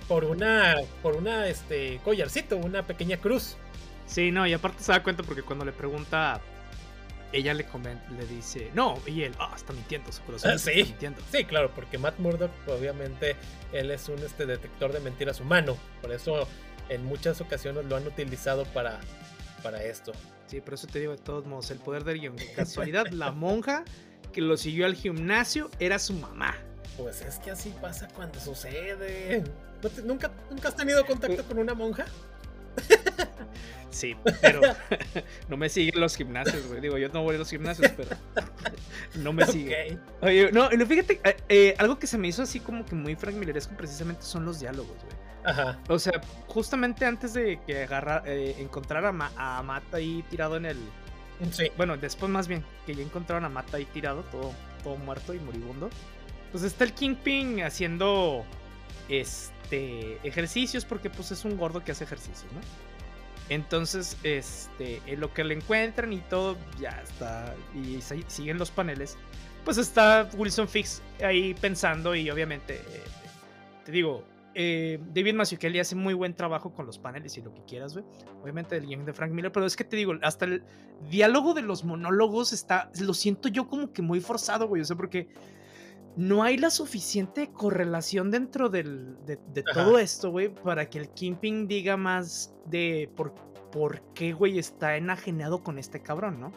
[0.07, 3.57] Por una, por una, este, collarcito, una pequeña cruz.
[4.05, 6.39] Sí, no, y aparte se da cuenta porque cuando le pregunta,
[7.33, 10.95] ella le comenta, le dice, no, y él, ah, está mintiendo, su corazón ah, sí,
[11.31, 13.35] Sí, claro, porque Matt Murdock, obviamente,
[13.73, 15.77] él es un este, detector de mentiras humano.
[16.01, 16.47] Por eso,
[16.89, 18.99] en muchas ocasiones lo han utilizado para,
[19.61, 20.13] para esto.
[20.47, 22.35] Sí, por eso te digo de todos modos, el poder del guion.
[22.55, 23.83] Casualidad, la monja
[24.31, 26.55] que lo siguió al gimnasio era su mamá.
[26.97, 29.43] Pues es que así pasa cuando sucede.
[30.03, 32.05] ¿Nunca, ¿Nunca has tenido contacto con una monja?
[33.89, 34.61] Sí, pero
[35.49, 36.81] no me siguen los gimnasios, güey.
[36.81, 38.15] Digo, yo no voy a los gimnasios, pero
[39.15, 39.97] no me sigue.
[40.21, 43.35] Oye, no, fíjate, eh, eh, algo que se me hizo así como que muy Frank
[43.35, 45.17] Milleresco precisamente son los diálogos, güey.
[45.45, 45.79] Ajá.
[45.87, 50.65] O sea, justamente antes de que agarrar, eh, encontrar a, a Matt ahí tirado en
[50.65, 50.77] el,
[51.75, 55.39] bueno, después más bien, que ya encontraron a Mata ahí tirado, todo, todo muerto y
[55.39, 55.89] moribundo.
[56.51, 58.45] Pues está el Kingpin haciendo
[59.09, 62.61] este ejercicios porque pues es un gordo que hace ejercicios, ¿no?
[63.49, 67.55] Entonces, este, en lo que le encuentran y todo, ya está.
[67.73, 69.17] Y siguen los paneles.
[69.63, 73.03] Pues está Wilson Fix ahí pensando y obviamente, eh,
[73.85, 77.63] te digo, eh, David Mazzucchelli hace muy buen trabajo con los paneles y lo que
[77.63, 78.05] quieras, güey.
[78.41, 80.63] Obviamente el guion de Frank Miller, pero es que te digo, hasta el
[81.09, 84.81] diálogo de los monólogos está, lo siento yo como que muy forzado, güey.
[84.81, 85.27] O sea, porque
[86.17, 89.37] no hay la suficiente correlación dentro del, de,
[89.73, 93.35] todo esto, güey, para que el Kingpin diga más de por,
[93.71, 96.51] por qué, güey, está enajenado con este cabrón, ¿no?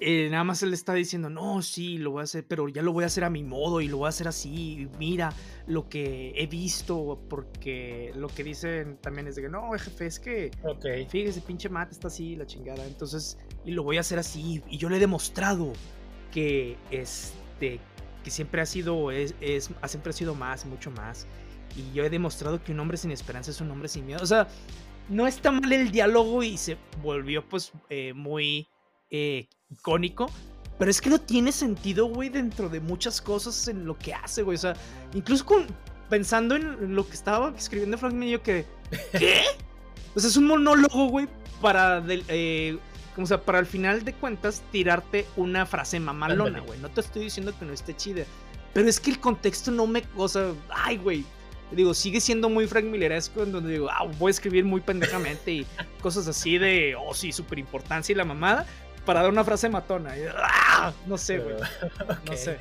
[0.00, 2.92] Eh, nada más él está diciendo, no, sí, lo voy a hacer, pero ya lo
[2.92, 4.88] voy a hacer a mi modo y lo voy a hacer así.
[4.98, 5.32] Mira
[5.66, 10.20] lo que he visto, porque lo que dicen también es de que, no, jefe, es
[10.20, 11.06] que, okay.
[11.06, 12.84] fíjese, pinche mate está así, la chingada.
[12.86, 14.62] Entonces, y lo voy a hacer así.
[14.68, 15.72] Y yo le he demostrado
[16.30, 17.80] que, este,
[18.22, 21.26] que siempre ha sido, es, es, siempre ha sido más, mucho más.
[21.76, 24.22] Y yo he demostrado que un hombre sin esperanza es un hombre sin miedo.
[24.22, 24.48] O sea,
[25.08, 28.66] no está mal el diálogo y se volvió pues eh, muy
[29.10, 30.30] eh, icónico.
[30.78, 34.42] Pero es que no tiene sentido, güey, dentro de muchas cosas en lo que hace,
[34.42, 34.56] güey.
[34.56, 34.74] O sea,
[35.12, 35.66] incluso con,
[36.08, 38.64] pensando en lo que estaba escribiendo Frank Miller, que...
[39.12, 39.42] ¿Qué?
[40.14, 41.28] O sea, es un monólogo, güey,
[41.60, 42.02] para...
[42.08, 42.78] Eh,
[43.18, 46.78] como sea, para al final de cuentas tirarte una frase mamalona, güey.
[46.78, 48.22] No te estoy diciendo que no esté chida.
[48.72, 50.04] Pero es que el contexto no me...
[50.16, 51.24] O sea, ay, güey
[51.72, 55.50] digo, sigue siendo muy Frank Milleresco, en donde digo, ah, voy a escribir muy pendejamente
[55.50, 55.66] y
[56.00, 58.66] cosas así de, oh, sí, súper importancia y la mamada,
[59.04, 60.14] para dar una frase matona.
[60.36, 61.56] Ah, no sé, güey.
[62.24, 62.56] No sé.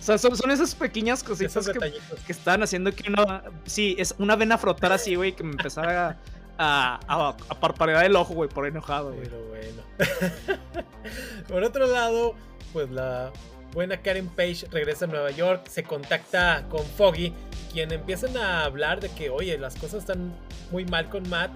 [0.00, 1.94] O sea, son, esas pequeñas cositas que,
[2.26, 3.24] que, están haciendo que uno,
[3.64, 6.18] sí, es una vena frotar así, güey, que me empezara
[6.58, 9.28] a, parpadear el ojo, güey, por enojado, güey.
[9.28, 9.82] Pero bueno.
[11.48, 12.34] por otro lado,
[12.72, 13.32] pues la
[13.72, 17.32] buena Karen Page regresa a Nueva York, se contacta con Foggy
[17.72, 20.32] quien empiezan a hablar de que, oye, las cosas están
[20.70, 21.50] muy mal con Matt.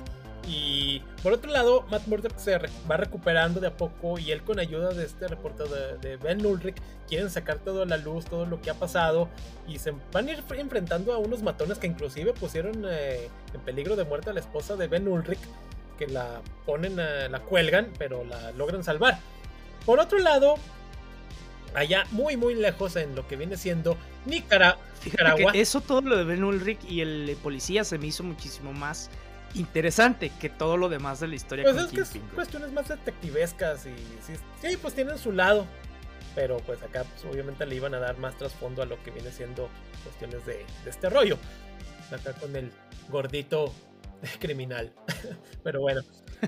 [0.49, 2.59] Y por otro lado, Matt Murdock se
[2.91, 6.77] va recuperando de a poco y él con ayuda de este reportero de, Ben Ulrich
[7.07, 9.29] quieren sacar todo a la luz, todo lo que ha pasado
[9.67, 13.95] y se van a ir enfrentando a unos matones que inclusive pusieron eh, en peligro
[13.95, 15.41] de muerte a la esposa de Ben Ulrich,
[15.99, 19.19] que la ponen, la cuelgan, pero la logran salvar.
[19.85, 20.55] Por otro lado,
[21.75, 24.81] allá muy muy lejos en lo que viene siendo Nicaragua.
[25.53, 29.11] eso todo lo de Ben Ulrich y el policía se me hizo muchísimo más
[29.55, 31.65] interesante que todo lo demás de la historia.
[31.65, 33.95] Pues es que es cuestiones más detectivescas y
[34.61, 35.67] sí, pues tienen su lado.
[36.35, 39.31] Pero pues acá pues, obviamente le iban a dar más trasfondo a lo que viene
[39.31, 39.69] siendo
[40.05, 41.39] cuestiones de, de este rollo.
[42.13, 42.71] Acá con el
[43.09, 43.73] gordito
[44.41, 44.93] criminal.
[45.63, 46.03] Pero bueno,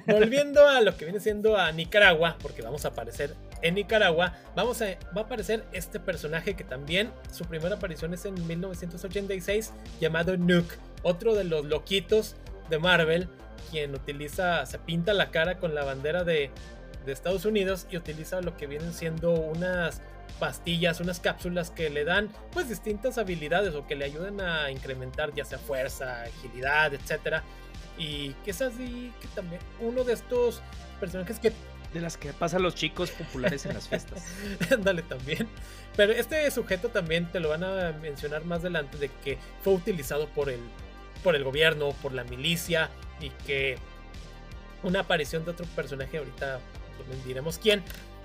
[0.06, 4.80] volviendo a lo que viene siendo a Nicaragua, porque vamos a aparecer en Nicaragua, vamos
[4.82, 4.86] a,
[5.16, 10.76] va a aparecer este personaje que también su primera aparición es en 1986, llamado Nuke,
[11.02, 12.36] otro de los loquitos
[12.70, 13.28] de Marvel,
[13.70, 16.50] quien utiliza, se pinta la cara con la bandera de,
[17.04, 20.00] de Estados Unidos y utiliza lo que vienen siendo unas
[20.38, 25.34] pastillas, unas cápsulas que le dan pues distintas habilidades o que le ayudan a incrementar
[25.34, 27.44] ya sea fuerza, agilidad, etcétera.
[27.98, 30.62] Y que es así que también uno de estos
[30.98, 31.52] personajes que
[31.92, 34.24] de las que pasan los chicos populares en las fiestas.
[34.80, 35.48] Dale también.
[35.96, 40.28] Pero este sujeto también te lo van a mencionar más adelante de que fue utilizado
[40.28, 40.60] por el,
[41.22, 43.76] por el gobierno, por la milicia y que
[44.82, 46.60] una aparición de otro personaje, ahorita
[47.26, 47.82] diremos quién,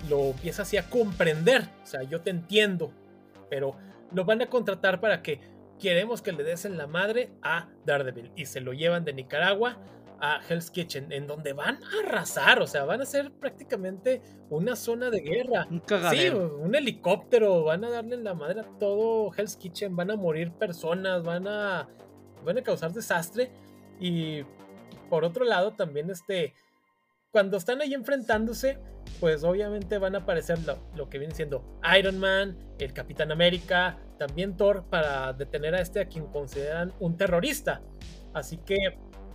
[0.08, 1.68] lo empieza así a comprender.
[1.82, 2.92] O sea, yo te entiendo,
[3.50, 3.76] pero
[4.12, 5.40] lo van a contratar para que
[5.78, 9.78] queremos que le des en la madre a Daredevil y se lo llevan de Nicaragua
[10.18, 14.74] a Hell's Kitchen, en donde van a arrasar, o sea, van a ser prácticamente una
[14.74, 15.66] zona de guerra.
[15.70, 20.16] Un Sí, un helicóptero, van a darle la madre a todo Hell's Kitchen, van a
[20.16, 21.88] morir personas, van a,
[22.46, 23.50] van a causar desastre.
[24.00, 24.42] Y
[25.10, 26.54] por otro lado, también este,
[27.30, 28.78] cuando están ahí enfrentándose,
[29.20, 31.62] pues obviamente van a aparecer lo, lo, que viene siendo
[31.98, 37.16] Iron Man, el Capitán América, también Thor, para detener a este a quien consideran un
[37.16, 37.82] terrorista.
[38.32, 38.76] Así que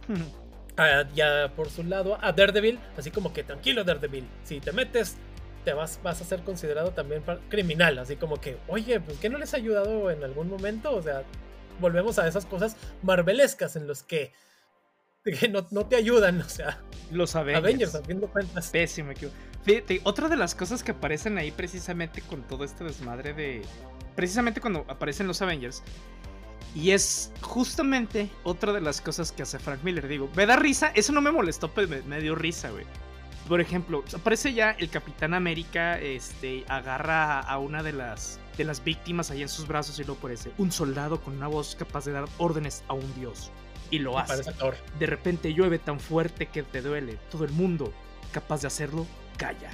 [1.15, 5.17] ya por su lado a Daredevil, así como que tranquilo Daredevil, si te metes
[5.63, 9.38] te vas, vas a ser considerado también criminal, así como que, oye, pues ¿qué no
[9.38, 10.95] les ha ayudado en algún momento?
[10.95, 11.24] O sea,
[11.82, 14.32] volvemos a esas cosas marvelescas en los que,
[15.52, 18.70] no, no, te ayudan, o sea, los Avengers, Avengers a fin de cuentas.
[18.70, 19.12] Pésimo,
[19.63, 23.62] Fíjate, otra de las cosas que aparecen ahí precisamente con todo este desmadre de...
[24.15, 25.84] Precisamente cuando aparecen los Avengers,
[26.74, 30.08] y es justamente otra de las cosas que hace Frank Miller.
[30.08, 32.86] Digo, me da risa, eso no me molestó, pero me, dio risa, güey.
[33.48, 38.84] Por ejemplo, aparece ya el Capitán América, este, agarra a una de las, de las
[38.84, 40.52] víctimas ahí en sus brazos y lo aparece.
[40.58, 43.52] Un soldado con una voz capaz de dar órdenes a un dios.
[43.89, 44.43] Y lo hace.
[45.00, 47.17] De repente llueve tan fuerte que te duele.
[47.30, 47.91] Todo el mundo
[48.32, 49.06] capaz de hacerlo,
[49.38, 49.71] calla.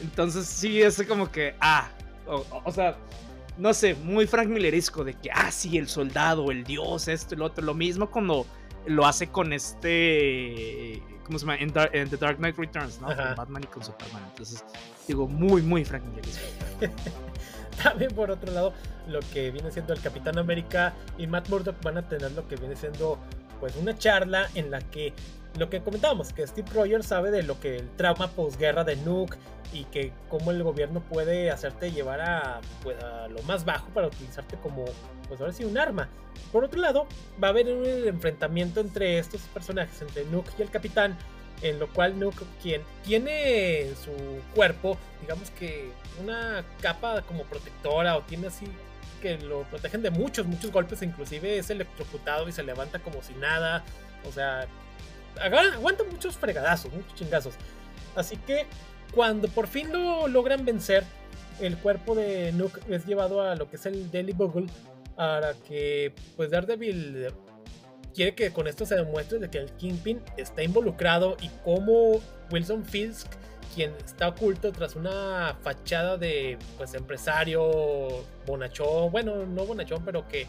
[0.00, 1.88] Entonces sí, es como que, ah,
[2.26, 2.96] o sea,
[3.56, 7.38] no sé, muy Frank Milleresco de que, ah, sí, el soldado, el dios, esto y
[7.38, 7.64] lo otro.
[7.64, 8.46] Lo mismo cuando
[8.86, 11.56] lo hace con este, ¿cómo se llama?
[11.56, 11.72] En,
[12.08, 13.08] The Dark Knight Returns, ¿no?
[13.08, 14.22] Con Batman y con Superman.
[14.30, 14.64] Entonces,
[15.06, 16.04] digo, muy, muy Frank.
[17.82, 18.72] También por otro lado,
[19.08, 22.56] lo que viene siendo el Capitán América y Matt Murdock van a tener lo que
[22.56, 23.18] viene siendo
[23.60, 25.12] pues una charla en la que
[25.58, 29.36] lo que comentábamos, que Steve Rogers sabe de lo que el trauma posguerra de Nuke
[29.72, 32.96] y que cómo el gobierno puede hacerte llevar a, pues,
[33.30, 34.84] lo más bajo para utilizarte como,
[35.28, 36.08] pues ahora sí, un arma.
[36.52, 37.06] Por otro lado,
[37.42, 41.16] va a haber un enfrentamiento entre estos personajes, entre Nuke y el capitán,
[41.62, 44.12] en lo cual Nuke, quien tiene en su
[44.54, 45.90] cuerpo, digamos que
[46.22, 48.66] una capa como protectora o tiene así
[49.20, 53.34] que lo protegen de muchos, muchos golpes, inclusive es electrocutado y se levanta como si
[53.34, 53.84] nada,
[54.28, 54.66] o sea,
[55.40, 57.54] aguanta muchos fregadazos, muchos chingazos.
[58.14, 58.66] Así que
[59.14, 61.04] cuando por fin lo logran vencer,
[61.60, 64.68] el cuerpo de Nuke es llevado a lo que es el Daily Bugle
[65.16, 67.32] para que pues Daredevil
[68.18, 72.84] quiere que con esto se demuestre de que el Kingpin está involucrado y cómo Wilson
[72.84, 73.28] Fisk,
[73.76, 80.48] quien está oculto tras una fachada de pues empresario bonachón, bueno, no bonachón, pero que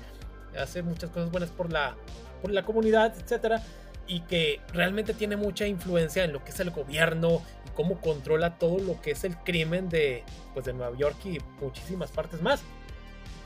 [0.60, 1.96] hace muchas cosas buenas por la,
[2.42, 3.62] por la comunidad, etcétera,
[4.08, 8.58] y que realmente tiene mucha influencia en lo que es el gobierno y cómo controla
[8.58, 10.24] todo lo que es el crimen de,
[10.56, 12.64] pues, de Nueva York y muchísimas partes más.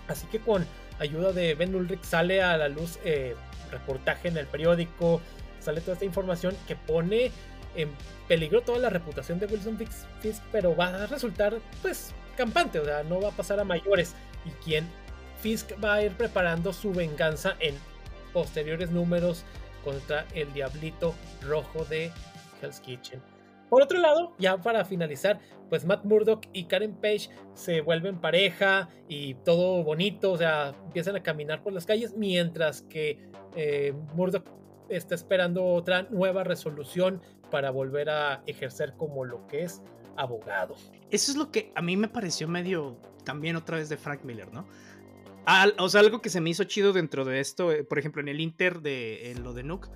[0.08, 0.66] Así que con
[1.00, 3.36] ayuda de Ben Ulrich sale a la luz eh,
[3.72, 5.22] reportaje en el periódico,
[5.60, 7.32] sale toda esta información que pone
[7.76, 7.90] en
[8.28, 9.78] peligro toda la reputación de Wilson
[10.22, 14.14] Fisk, pero va a resultar pues campante, o sea, no va a pasar a mayores.
[14.46, 14.88] Y quien
[15.42, 17.76] Fisk va a ir preparando su venganza en
[18.32, 19.44] posteriores números
[19.84, 22.12] contra el Diablito Rojo de
[22.62, 23.33] Hell's Kitchen.
[23.74, 28.88] Por otro lado, ya para finalizar, pues Matt Murdock y Karen Page se vuelven pareja
[29.08, 33.18] y todo bonito, o sea, empiezan a caminar por las calles mientras que
[33.56, 34.46] eh, Murdock
[34.90, 37.20] está esperando otra nueva resolución
[37.50, 39.82] para volver a ejercer como lo que es
[40.18, 40.76] abogado.
[41.10, 44.54] Eso es lo que a mí me pareció medio también otra vez de Frank Miller,
[44.54, 44.68] ¿no?
[45.80, 48.28] o sea, algo que se me hizo chido dentro de esto, eh, por ejemplo, en
[48.28, 49.90] el Inter de lo de Nuke,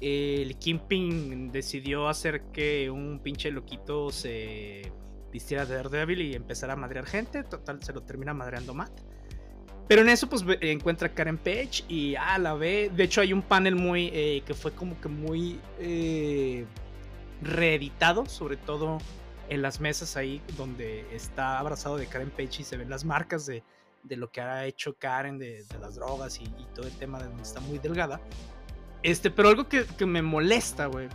[0.00, 4.92] el Kingpin decidió hacer que un pinche loquito se
[5.32, 7.42] vistiera de Daredevil y empezara a madrear gente.
[7.44, 9.00] Total, se lo termina madreando Matt.
[9.88, 12.90] Pero en eso, pues encuentra a Karen Page y ah, la ve.
[12.94, 16.64] De hecho, hay un panel muy eh, que fue como que muy eh,
[17.42, 18.98] reeditado, sobre todo
[19.50, 23.44] en las mesas ahí donde está abrazado de Karen Page y se ven las marcas
[23.44, 23.62] de,
[24.02, 27.26] de lo que ha hecho Karen de, las drogas y, y, todo el tema de
[27.26, 28.20] donde está muy delgada.
[29.04, 31.08] Este, pero algo que, que me molesta, güey,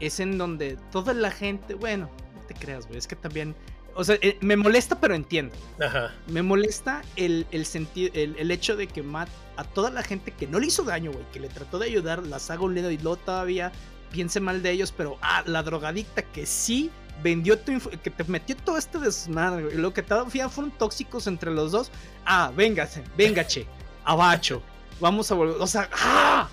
[0.00, 3.56] es en donde toda la gente, bueno, no te creas, güey, es que también,
[3.94, 5.54] o sea, eh, me molesta, pero entiendo.
[5.80, 6.12] Ajá.
[6.26, 10.46] Me molesta el, el, el, el, hecho de que Matt, a toda la gente que
[10.46, 12.98] no le hizo daño, güey, que le trató de ayudar, las haga un dedo y
[12.98, 13.72] luego todavía
[14.10, 16.90] piense mal de ellos, pero, ah, la drogadicta que sí
[17.22, 21.50] vendió tu que te metió todo este desmadre, güey, lo que todavía fueron tóxicos entre
[21.50, 21.90] los dos,
[22.26, 23.66] ah, véngase, véngache,
[24.04, 24.60] abacho,
[25.00, 26.50] vamos a volver, o sea, ah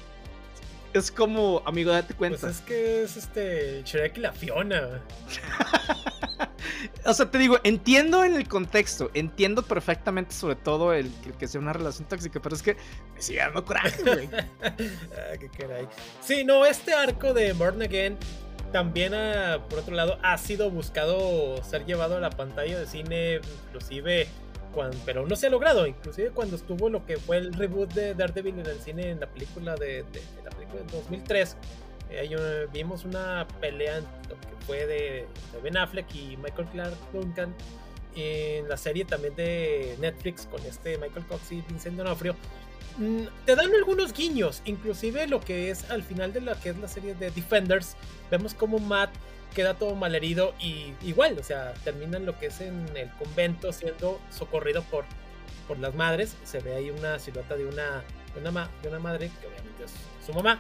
[0.94, 2.40] es como, amigo, date cuenta.
[2.40, 5.02] Pues es que es este Shrek y la Fiona.
[7.06, 11.62] o sea, te digo, entiendo en el contexto, entiendo perfectamente sobre todo el, que sea
[11.62, 12.76] una relación tóxica, pero es que
[13.14, 14.30] me sigue dando coraje, güey.
[14.64, 15.88] ah, qué caray.
[16.22, 18.18] Sí, no, este arco de Born Again
[18.72, 23.42] también, ah, por otro lado, ha sido buscado ser llevado a la pantalla de cine,
[23.68, 24.28] inclusive
[25.06, 25.88] pero no se ha logrado.
[25.88, 29.28] Inclusive cuando estuvo lo que fue el reboot de Daredevil en el cine en la
[29.28, 30.39] película de, la película de
[30.91, 31.57] 2003,
[32.11, 35.28] eh, vimos una pelea que fue de,
[35.63, 37.53] Ben Affleck y Michael Clark Duncan
[38.15, 42.36] en la serie también de Netflix con este Michael Cox y Vincent D'Onofrio.
[42.97, 46.78] Mm, te dan algunos guiños, inclusive lo que es al final de la que es
[46.78, 47.95] la serie de Defenders,
[48.32, 49.11] vemos como Matt
[49.53, 54.20] queda todo malherido y igual, o sea, terminan lo que es en el convento siendo
[54.30, 55.05] socorrido por,
[55.67, 56.36] por las madres.
[56.43, 58.03] Se ve ahí una silueta de una,
[58.36, 59.91] de una, de una madre, que obviamente es
[60.30, 60.59] su mamá,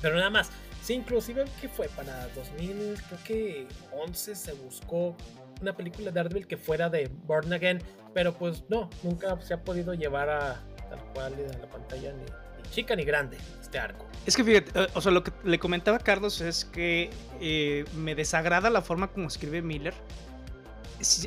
[0.00, 0.50] pero nada más.
[0.82, 5.16] Sí, inclusive que fue para 2000, creo que 11 se buscó
[5.60, 7.80] una película de Daredevil que fuera de Born Again,
[8.12, 10.60] pero pues no, nunca se ha podido llevar a
[10.90, 14.06] tal cual a la pantalla ni, ni chica ni grande este arco.
[14.26, 17.10] Es que fíjate, eh, o sea, lo que le comentaba a Carlos es que
[17.40, 19.94] eh, me desagrada la forma como escribe Miller.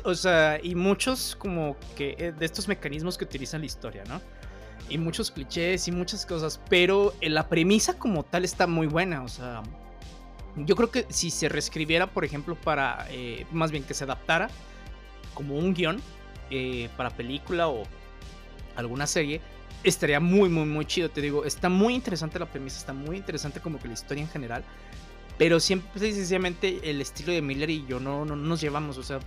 [0.04, 4.22] O sea, y muchos como que eh, de estos mecanismos que utilizan la historia, ¿no?
[4.88, 9.28] Y muchos clichés y muchas cosas, pero la premisa como tal está muy buena, o
[9.28, 9.62] sea,
[10.56, 13.06] yo creo que si se reescribiera, por ejemplo, para,
[13.50, 14.48] más bien que se adaptara
[15.34, 16.00] como un guion
[16.96, 17.82] para película o
[18.76, 19.40] alguna serie,
[19.84, 21.10] estaría muy, muy, muy chido.
[21.10, 24.30] Te digo, está muy interesante la premisa, está muy interesante como que la historia en
[24.30, 24.64] general.
[25.38, 28.98] Pero siempre, sencillamente, el estilo de Miller y yo no, no, nos llevamos.
[28.98, 29.20] O sea,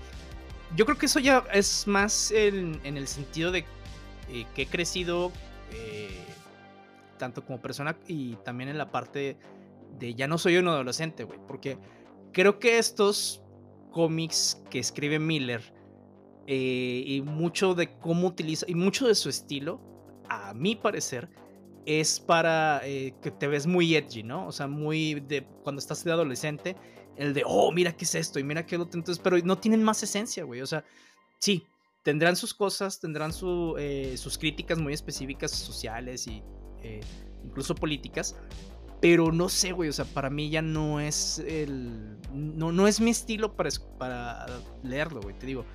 [0.76, 3.66] yo creo que eso ya es más en, el sentido de
[4.30, 5.32] eh, que he crecido
[5.74, 6.24] eh,
[7.18, 9.38] tanto como persona y también en la parte
[9.98, 11.40] de ya no soy un adolescente, güey.
[11.48, 11.78] Porque
[12.32, 13.44] creo que estos
[13.92, 15.62] cómics que escribe Miller
[16.48, 19.82] eh, y mucho de cómo utiliza y mucho de su estilo
[20.30, 21.30] a mi parecer,
[21.86, 24.48] es para eh, que te ves muy edgy, ¿no?
[24.48, 26.76] O sea, muy de cuando estás de adolescente,
[27.16, 29.00] el de, oh, mira qué es esto y mira qué otro.
[29.00, 30.62] Entonces, pero no tienen más esencia, güey.
[30.62, 30.84] O sea,
[31.40, 31.66] sí,
[32.04, 33.32] tendrán sus cosas, tendrán
[33.78, 36.44] eh, sus críticas muy específicas sociales y
[36.82, 37.02] eh,
[37.44, 38.36] incluso políticas,
[39.02, 42.18] pero no sé, güey, o sea, para mí ya no es el.
[42.34, 44.46] No, no es mi estilo para, para
[44.84, 45.38] leerlo, güey.
[45.38, 45.66] Te digo,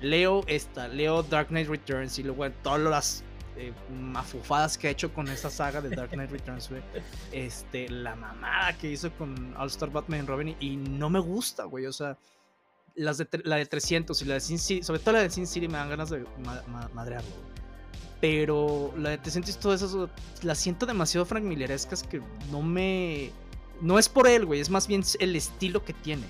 [0.00, 3.24] leo esta, leo Dark Knight Returns y luego todas las
[3.56, 6.82] eh, mafufadas que ha hecho con esta saga de Dark Knight Returns, güey.
[7.32, 11.64] Este, la mamada que hizo con All Star Batman y Robin y no me gusta,
[11.64, 12.16] güey, o sea.
[12.94, 15.46] Las de, la de 300 y la de Sin City, sobre todo la de Sin
[15.46, 16.24] City me dan ganas de
[16.92, 17.30] madrearlo.
[18.20, 20.10] Pero la de 300 y todo eso,
[20.42, 22.20] la siento demasiado Frank Millerescas que
[22.50, 23.30] no me.
[23.80, 26.26] No es por él, güey, es más bien el estilo que tiene.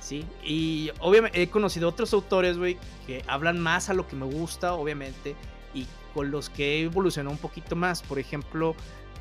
[0.00, 0.24] ¿Sí?
[0.44, 2.76] Y obviamente he conocido otros autores, güey,
[3.06, 5.34] que hablan más a lo que me gusta, obviamente,
[5.74, 8.02] y con los que he evolucionado un poquito más.
[8.02, 8.76] Por ejemplo,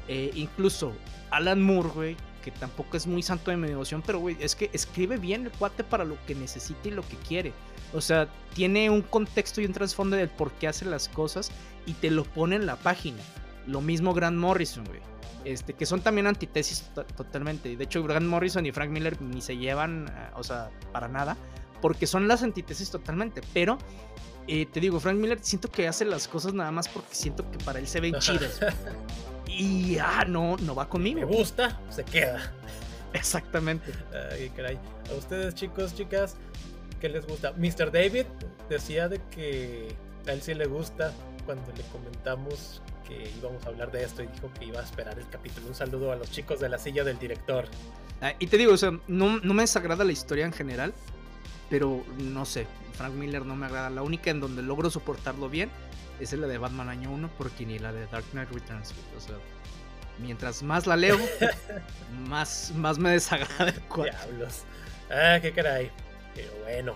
[0.07, 0.93] eh, incluso
[1.31, 4.69] Alan Moore, güey, que tampoco es muy santo de mi devoción, pero, güey, es que
[4.71, 7.53] escribe bien el cuate para lo que necesita y lo que quiere.
[7.91, 11.49] O sea, tiene un contexto y un trasfondo del por qué hace las cosas
[11.87, 13.17] y te lo pone en la página.
[13.65, 14.99] Lo mismo Grant Morrison, güey.
[15.43, 17.75] Este, que son también antitesis totalmente.
[17.75, 21.37] De hecho, Grant Morrison y Frank Miller ni se llevan, eh, o sea, para nada,
[21.81, 23.41] porque son las antitesis totalmente.
[23.55, 23.79] Pero,
[24.47, 27.57] eh, te digo, Frank Miller siento que hace las cosas nada más porque siento que
[27.57, 28.59] para él se ven chidas.
[29.57, 31.19] y, ah, no, no va conmigo.
[31.19, 32.51] Me gusta, se queda.
[33.13, 33.91] Exactamente.
[34.31, 34.77] Ay, caray.
[35.09, 36.35] A ustedes, chicos, chicas,
[36.99, 37.53] ¿qué les gusta?
[37.53, 37.91] Mr.
[37.91, 38.25] David
[38.69, 39.95] decía de que
[40.27, 41.13] a él sí le gusta
[41.45, 45.17] cuando le comentamos que íbamos a hablar de esto y dijo que iba a esperar
[45.17, 45.67] el capítulo.
[45.67, 47.65] Un saludo a los chicos de la silla del director.
[48.21, 50.93] Ah, y te digo, o sea, no, no me desagrada la historia en general,
[51.69, 53.89] pero no sé, Frank Miller no me agrada.
[53.89, 55.69] La única en donde logro soportarlo bien
[56.19, 58.93] es la de Batman Año 1, porque ni la de Dark Knight Returns.
[59.17, 59.35] O sea,
[60.19, 61.17] mientras más la leo,
[62.27, 64.63] más, más me desagrada el Diablos.
[65.09, 65.91] Ah, qué caray.
[66.33, 66.95] Pero bueno.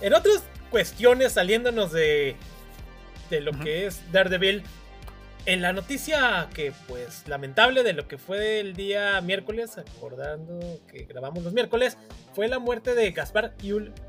[0.00, 2.36] En otras cuestiones, saliéndonos de
[3.30, 4.62] de lo que es Daredevil.
[5.46, 11.04] En la noticia que, pues, lamentable de lo que fue el día miércoles, acordando que
[11.04, 11.96] grabamos los miércoles,
[12.34, 13.54] fue la muerte de Gaspar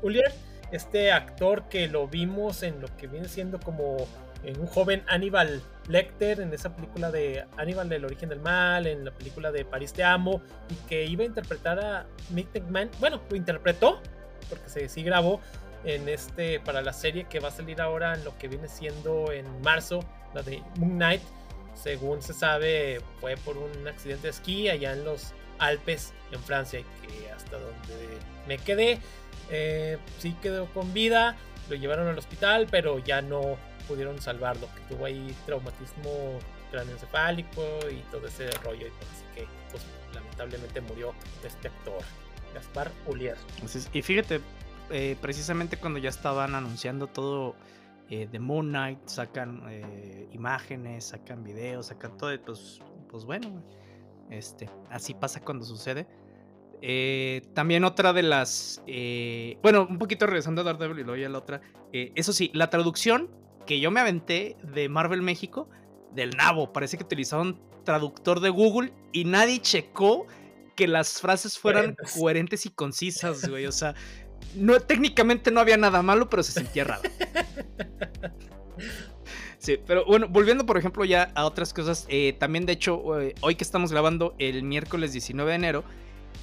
[0.02, 0.32] Ullier,
[0.70, 4.06] este actor que lo vimos en lo que viene siendo como
[4.44, 9.04] en un joven Aníbal Lecter, en esa película de Aníbal del origen del mal, en
[9.04, 13.20] la película de París te amo, y que iba a interpretar a Mick Man, bueno,
[13.28, 14.00] lo interpretó,
[14.48, 15.40] porque se sí grabó
[15.84, 19.32] en este para la serie que va a salir ahora en lo que viene siendo
[19.32, 20.00] en marzo,
[20.34, 21.22] la de Moon Knight.
[21.74, 26.80] Según se sabe, fue por un accidente de esquí allá en los Alpes en Francia
[26.80, 28.98] y que hasta donde me quedé
[29.50, 31.36] eh, sí quedó con vida.
[31.68, 33.56] Lo llevaron al hospital, pero ya no
[33.90, 34.68] pudieron salvarlo.
[34.74, 36.38] Que tuvo ahí traumatismo
[36.70, 38.86] craneoencefálico y todo ese rollo.
[38.86, 39.84] Y así que, pues,
[40.14, 41.12] lamentablemente murió
[41.44, 42.02] este actor,
[42.54, 43.36] Gaspar Ulier.
[43.92, 44.40] Y fíjate,
[44.90, 47.54] eh, precisamente cuando ya estaban anunciando todo
[48.08, 53.62] eh, de Moon Knight, sacan eh, imágenes, sacan videos, sacan todo, pues, pues bueno,
[54.30, 56.06] este, así pasa cuando sucede.
[57.54, 58.82] también otra de las,
[59.62, 61.60] bueno, un poquito regresando a Daredevil y luego ya la otra,
[61.92, 63.28] eso sí, la traducción
[63.66, 65.68] que yo me aventé de Marvel México,
[66.12, 70.26] del nabo, parece que utilizaron traductor de Google y nadie checó
[70.76, 73.66] que las frases fueran coherentes y concisas, güey.
[73.66, 73.94] O sea,
[74.54, 77.02] no, técnicamente no había nada malo, pero se sentía raro.
[79.60, 83.34] Sí, pero bueno, volviendo por ejemplo ya a otras cosas, eh, también de hecho, eh,
[83.42, 85.84] hoy que estamos grabando el miércoles 19 de enero,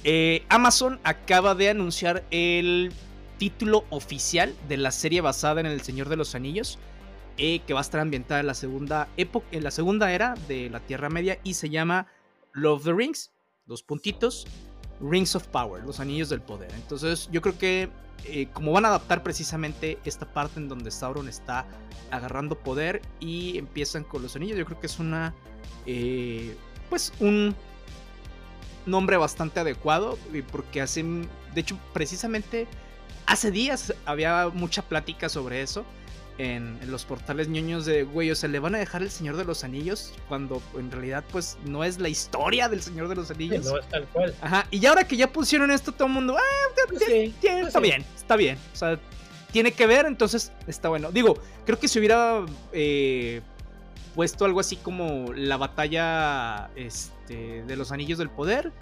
[0.04, 2.92] eh, Amazon acaba de anunciar el
[3.38, 6.78] título oficial de la serie basada en El Señor de los Anillos,
[7.38, 10.80] que va a estar ambientada en la segunda época, en la segunda era de la
[10.80, 12.08] Tierra Media y se llama
[12.52, 13.30] Love the Rings,
[13.64, 14.44] dos puntitos,
[15.00, 16.72] Rings of Power, los anillos del poder.
[16.74, 17.90] Entonces yo creo que
[18.24, 21.64] eh, como van a adaptar precisamente esta parte en donde Sauron está
[22.10, 25.32] agarrando poder y empiezan con los anillos, yo creo que es una,
[25.86, 26.56] eh,
[26.90, 27.54] pues un
[28.84, 30.18] nombre bastante adecuado
[30.50, 32.66] porque hacen, de hecho precisamente
[33.26, 35.84] hace días había mucha plática sobre eso
[36.38, 39.44] en, los portales ñoños de, güey, o sea, le van a dejar el Señor de
[39.44, 43.66] los Anillos cuando en realidad pues no es la historia del Señor de los Anillos.
[43.66, 44.34] No es tal cual.
[44.40, 48.04] Ajá, y ahora que ya pusieron esto todo el mundo, ah, pues pues está bien,
[48.16, 48.56] está bien.
[48.72, 48.98] O sea,
[49.50, 51.10] tiene que ver, entonces está bueno.
[51.10, 51.36] Digo,
[51.66, 53.40] creo que si hubiera eh,
[54.14, 58.72] puesto algo así como la batalla este, de los Anillos del Poder,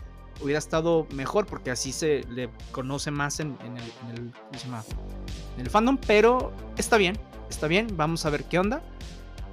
[0.42, 6.52] hubiera estado mejor porque así se le conoce más en, el, en el fandom, pero
[6.76, 7.18] está bien,
[7.49, 8.82] está bien, vamos a ver qué onda.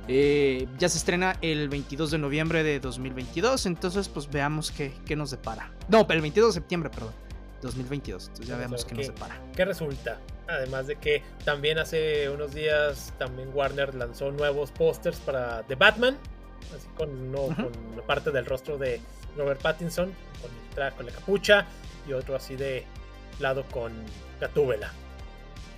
[0.08, 5.16] Eh, ya se estrena el 22 de noviembre de 2022, entonces pues veamos qué, qué
[5.16, 5.72] nos depara.
[5.88, 7.14] No, el 22 de septiembre, perdón.
[7.64, 8.24] 2022.
[8.24, 9.40] Entonces ya veamos qué nos depara.
[9.56, 10.20] ¿Qué resulta?
[10.48, 16.18] Además de que también hace unos días también Warner lanzó nuevos pósters para The Batman,
[16.76, 17.72] así con, no, con
[18.06, 19.00] parte del rostro de
[19.38, 21.66] Robert Pattinson, con, con la capucha
[22.08, 22.84] y otro así de
[23.40, 23.94] lado con
[24.40, 24.92] Gatúbela.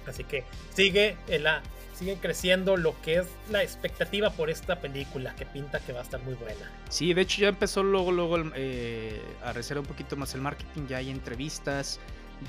[0.07, 0.43] Así que
[0.73, 1.61] sigue en la
[1.95, 6.03] sigue creciendo lo que es la expectativa por esta película, que pinta que va a
[6.03, 6.71] estar muy buena.
[6.89, 10.87] Sí, de hecho ya empezó luego, luego eh, a reservar un poquito más el marketing,
[10.87, 11.99] ya hay entrevistas,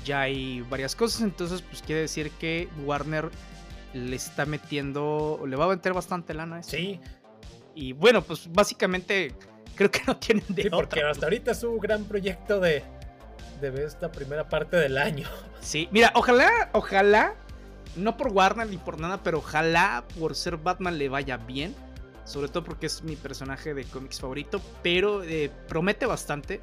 [0.03, 3.29] ya hay varias cosas, entonces pues quiere decir que Warner
[3.93, 6.61] le está metiendo, le va a meter bastante lana.
[6.61, 6.99] Sí.
[7.73, 9.33] Y bueno, pues básicamente
[9.75, 12.83] creo que no tienen de sí, porque hasta ahorita es un gran proyecto de,
[13.61, 15.27] de esta primera parte del año.
[15.61, 17.35] Sí, mira, ojalá, ojalá
[17.95, 21.75] no por Warner ni por nada, pero ojalá por ser Batman le vaya bien.
[22.25, 24.61] Sobre todo porque es mi personaje de cómics favorito.
[24.83, 26.61] Pero eh, promete bastante.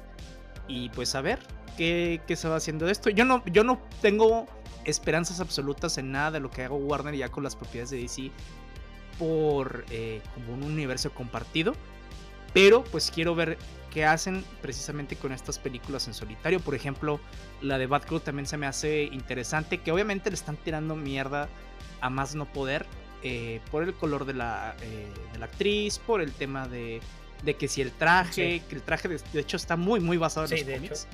[0.67, 1.39] Y pues a ver
[1.77, 3.09] qué, se va haciendo de esto.
[3.09, 4.45] Yo no, yo no tengo
[4.85, 8.31] esperanzas absolutas en nada de lo que hago Warner ya con las propiedades de DC.
[9.17, 11.73] Por eh, como un universo compartido.
[12.53, 13.57] Pero pues quiero ver
[13.95, 16.59] que hacen precisamente con estas películas en solitario.
[16.59, 17.21] Por ejemplo,
[17.61, 21.47] la de Batgirl también se me hace interesante, que obviamente le están tirando mierda
[22.01, 22.85] a más no poder
[23.23, 26.99] eh, por el color de la, eh, de la, actriz, por el tema de,
[27.45, 30.51] de que si el traje, que el traje de, hecho está muy, muy basado en
[30.51, 31.07] los cómics.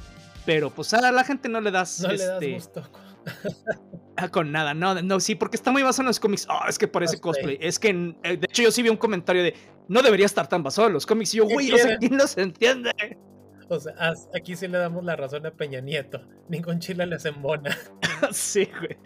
[0.44, 2.00] Pero pues a la gente no le das...
[2.00, 2.92] No le das este, gusto.
[4.18, 6.48] Ah, con nada, no, no, sí, porque está muy basado en los cómics.
[6.50, 7.58] Oh, es que parece cosplay.
[7.62, 7.90] Es que,
[8.24, 9.56] eh, de hecho, yo sí vi un comentario de
[9.88, 11.34] no debería estar tan basado en los cómics.
[11.34, 12.92] Y yo, güey, o sea, ¿quién los entiende?
[13.70, 13.94] O sea,
[14.36, 16.22] aquí sí le damos la razón a Peña Nieto.
[16.50, 17.78] Ningún chile les embona.
[18.32, 18.98] sí, güey.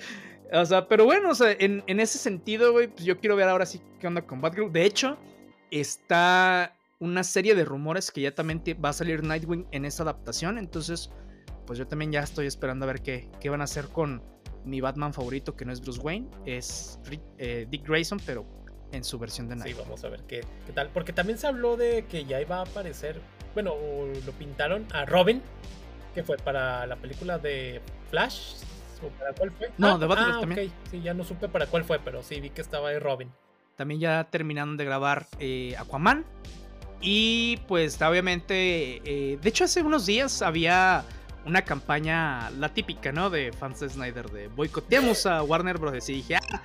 [0.51, 3.47] O sea, pero bueno, o sea, en, en ese sentido, güey, pues yo quiero ver
[3.47, 4.71] ahora sí qué onda con Batgirl.
[4.71, 5.17] De hecho,
[5.71, 10.57] está una serie de rumores que ya también va a salir Nightwing en esa adaptación.
[10.57, 11.09] Entonces,
[11.65, 14.21] pues yo también ya estoy esperando a ver qué, qué van a hacer con
[14.65, 16.99] mi Batman favorito, que no es Bruce Wayne, es
[17.37, 18.45] eh, Dick Grayson, pero
[18.91, 19.75] en su versión de Nightwing.
[19.75, 20.89] Sí, vamos a ver qué, qué, tal.
[20.89, 23.19] Porque también se habló de que ya iba a aparecer,
[23.53, 23.75] bueno,
[24.25, 25.41] lo pintaron a Robin,
[26.13, 28.55] que fue para la película de Flash.
[29.03, 29.71] ¿O para cuál fue?
[29.77, 30.71] No, de Batman ah, también.
[30.89, 33.29] Sí, ya no supe para cuál fue, pero sí vi que estaba ahí Robin.
[33.75, 36.25] También ya terminaron de grabar eh, Aquaman.
[37.01, 41.03] Y pues obviamente, eh, de hecho hace unos días había
[41.45, 43.29] una campaña, la típica, ¿no?
[43.29, 46.09] De fans de Snyder, de boicoteamos a Warner Bros.
[46.09, 46.61] Y dije, ah,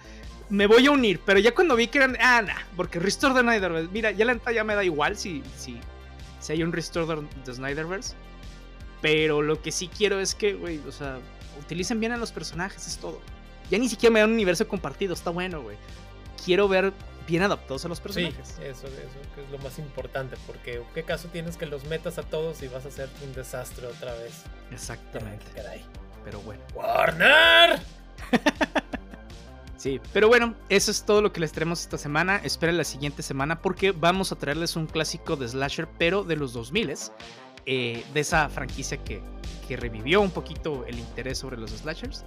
[0.49, 1.21] me voy a unir.
[1.25, 4.35] Pero ya cuando vi que eran, ah, nah, porque Restore de Snyderverse, mira, ya la
[4.35, 5.79] neta ya me da igual si, si,
[6.41, 8.15] si hay un Restore de Snyderverse.
[9.01, 11.19] Pero lo que sí quiero es que, güey, o sea,
[11.59, 13.21] utilicen bien a los personajes, es todo.
[13.71, 15.77] Ya ni siquiera me da un universo compartido, está bueno, güey.
[16.45, 16.93] Quiero ver
[17.31, 18.49] bien adaptados a los personajes.
[18.57, 22.23] Sí, eso, eso es lo más importante, porque ¿qué caso tienes que los metas a
[22.23, 24.43] todos y vas a hacer un desastre otra vez?
[24.71, 25.47] Exactamente.
[25.55, 25.83] Caray.
[26.25, 26.61] Pero bueno.
[26.75, 27.81] ¡Warner!
[29.77, 32.37] sí, pero bueno, eso es todo lo que les traemos esta semana.
[32.45, 36.53] Esperen la siguiente semana porque vamos a traerles un clásico de Slasher, pero de los
[36.53, 36.95] 2000
[37.67, 39.23] eh, de esa franquicia que,
[39.69, 42.25] que revivió un poquito el interés sobre los slashers.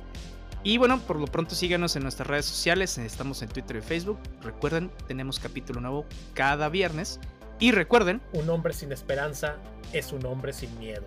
[0.65, 4.17] Y bueno, por lo pronto síganos en nuestras redes sociales, estamos en Twitter y Facebook.
[4.41, 7.19] Recuerden, tenemos capítulo nuevo cada viernes.
[7.59, 9.57] Y recuerden, un hombre sin esperanza
[9.91, 11.03] es un hombre sin miedo.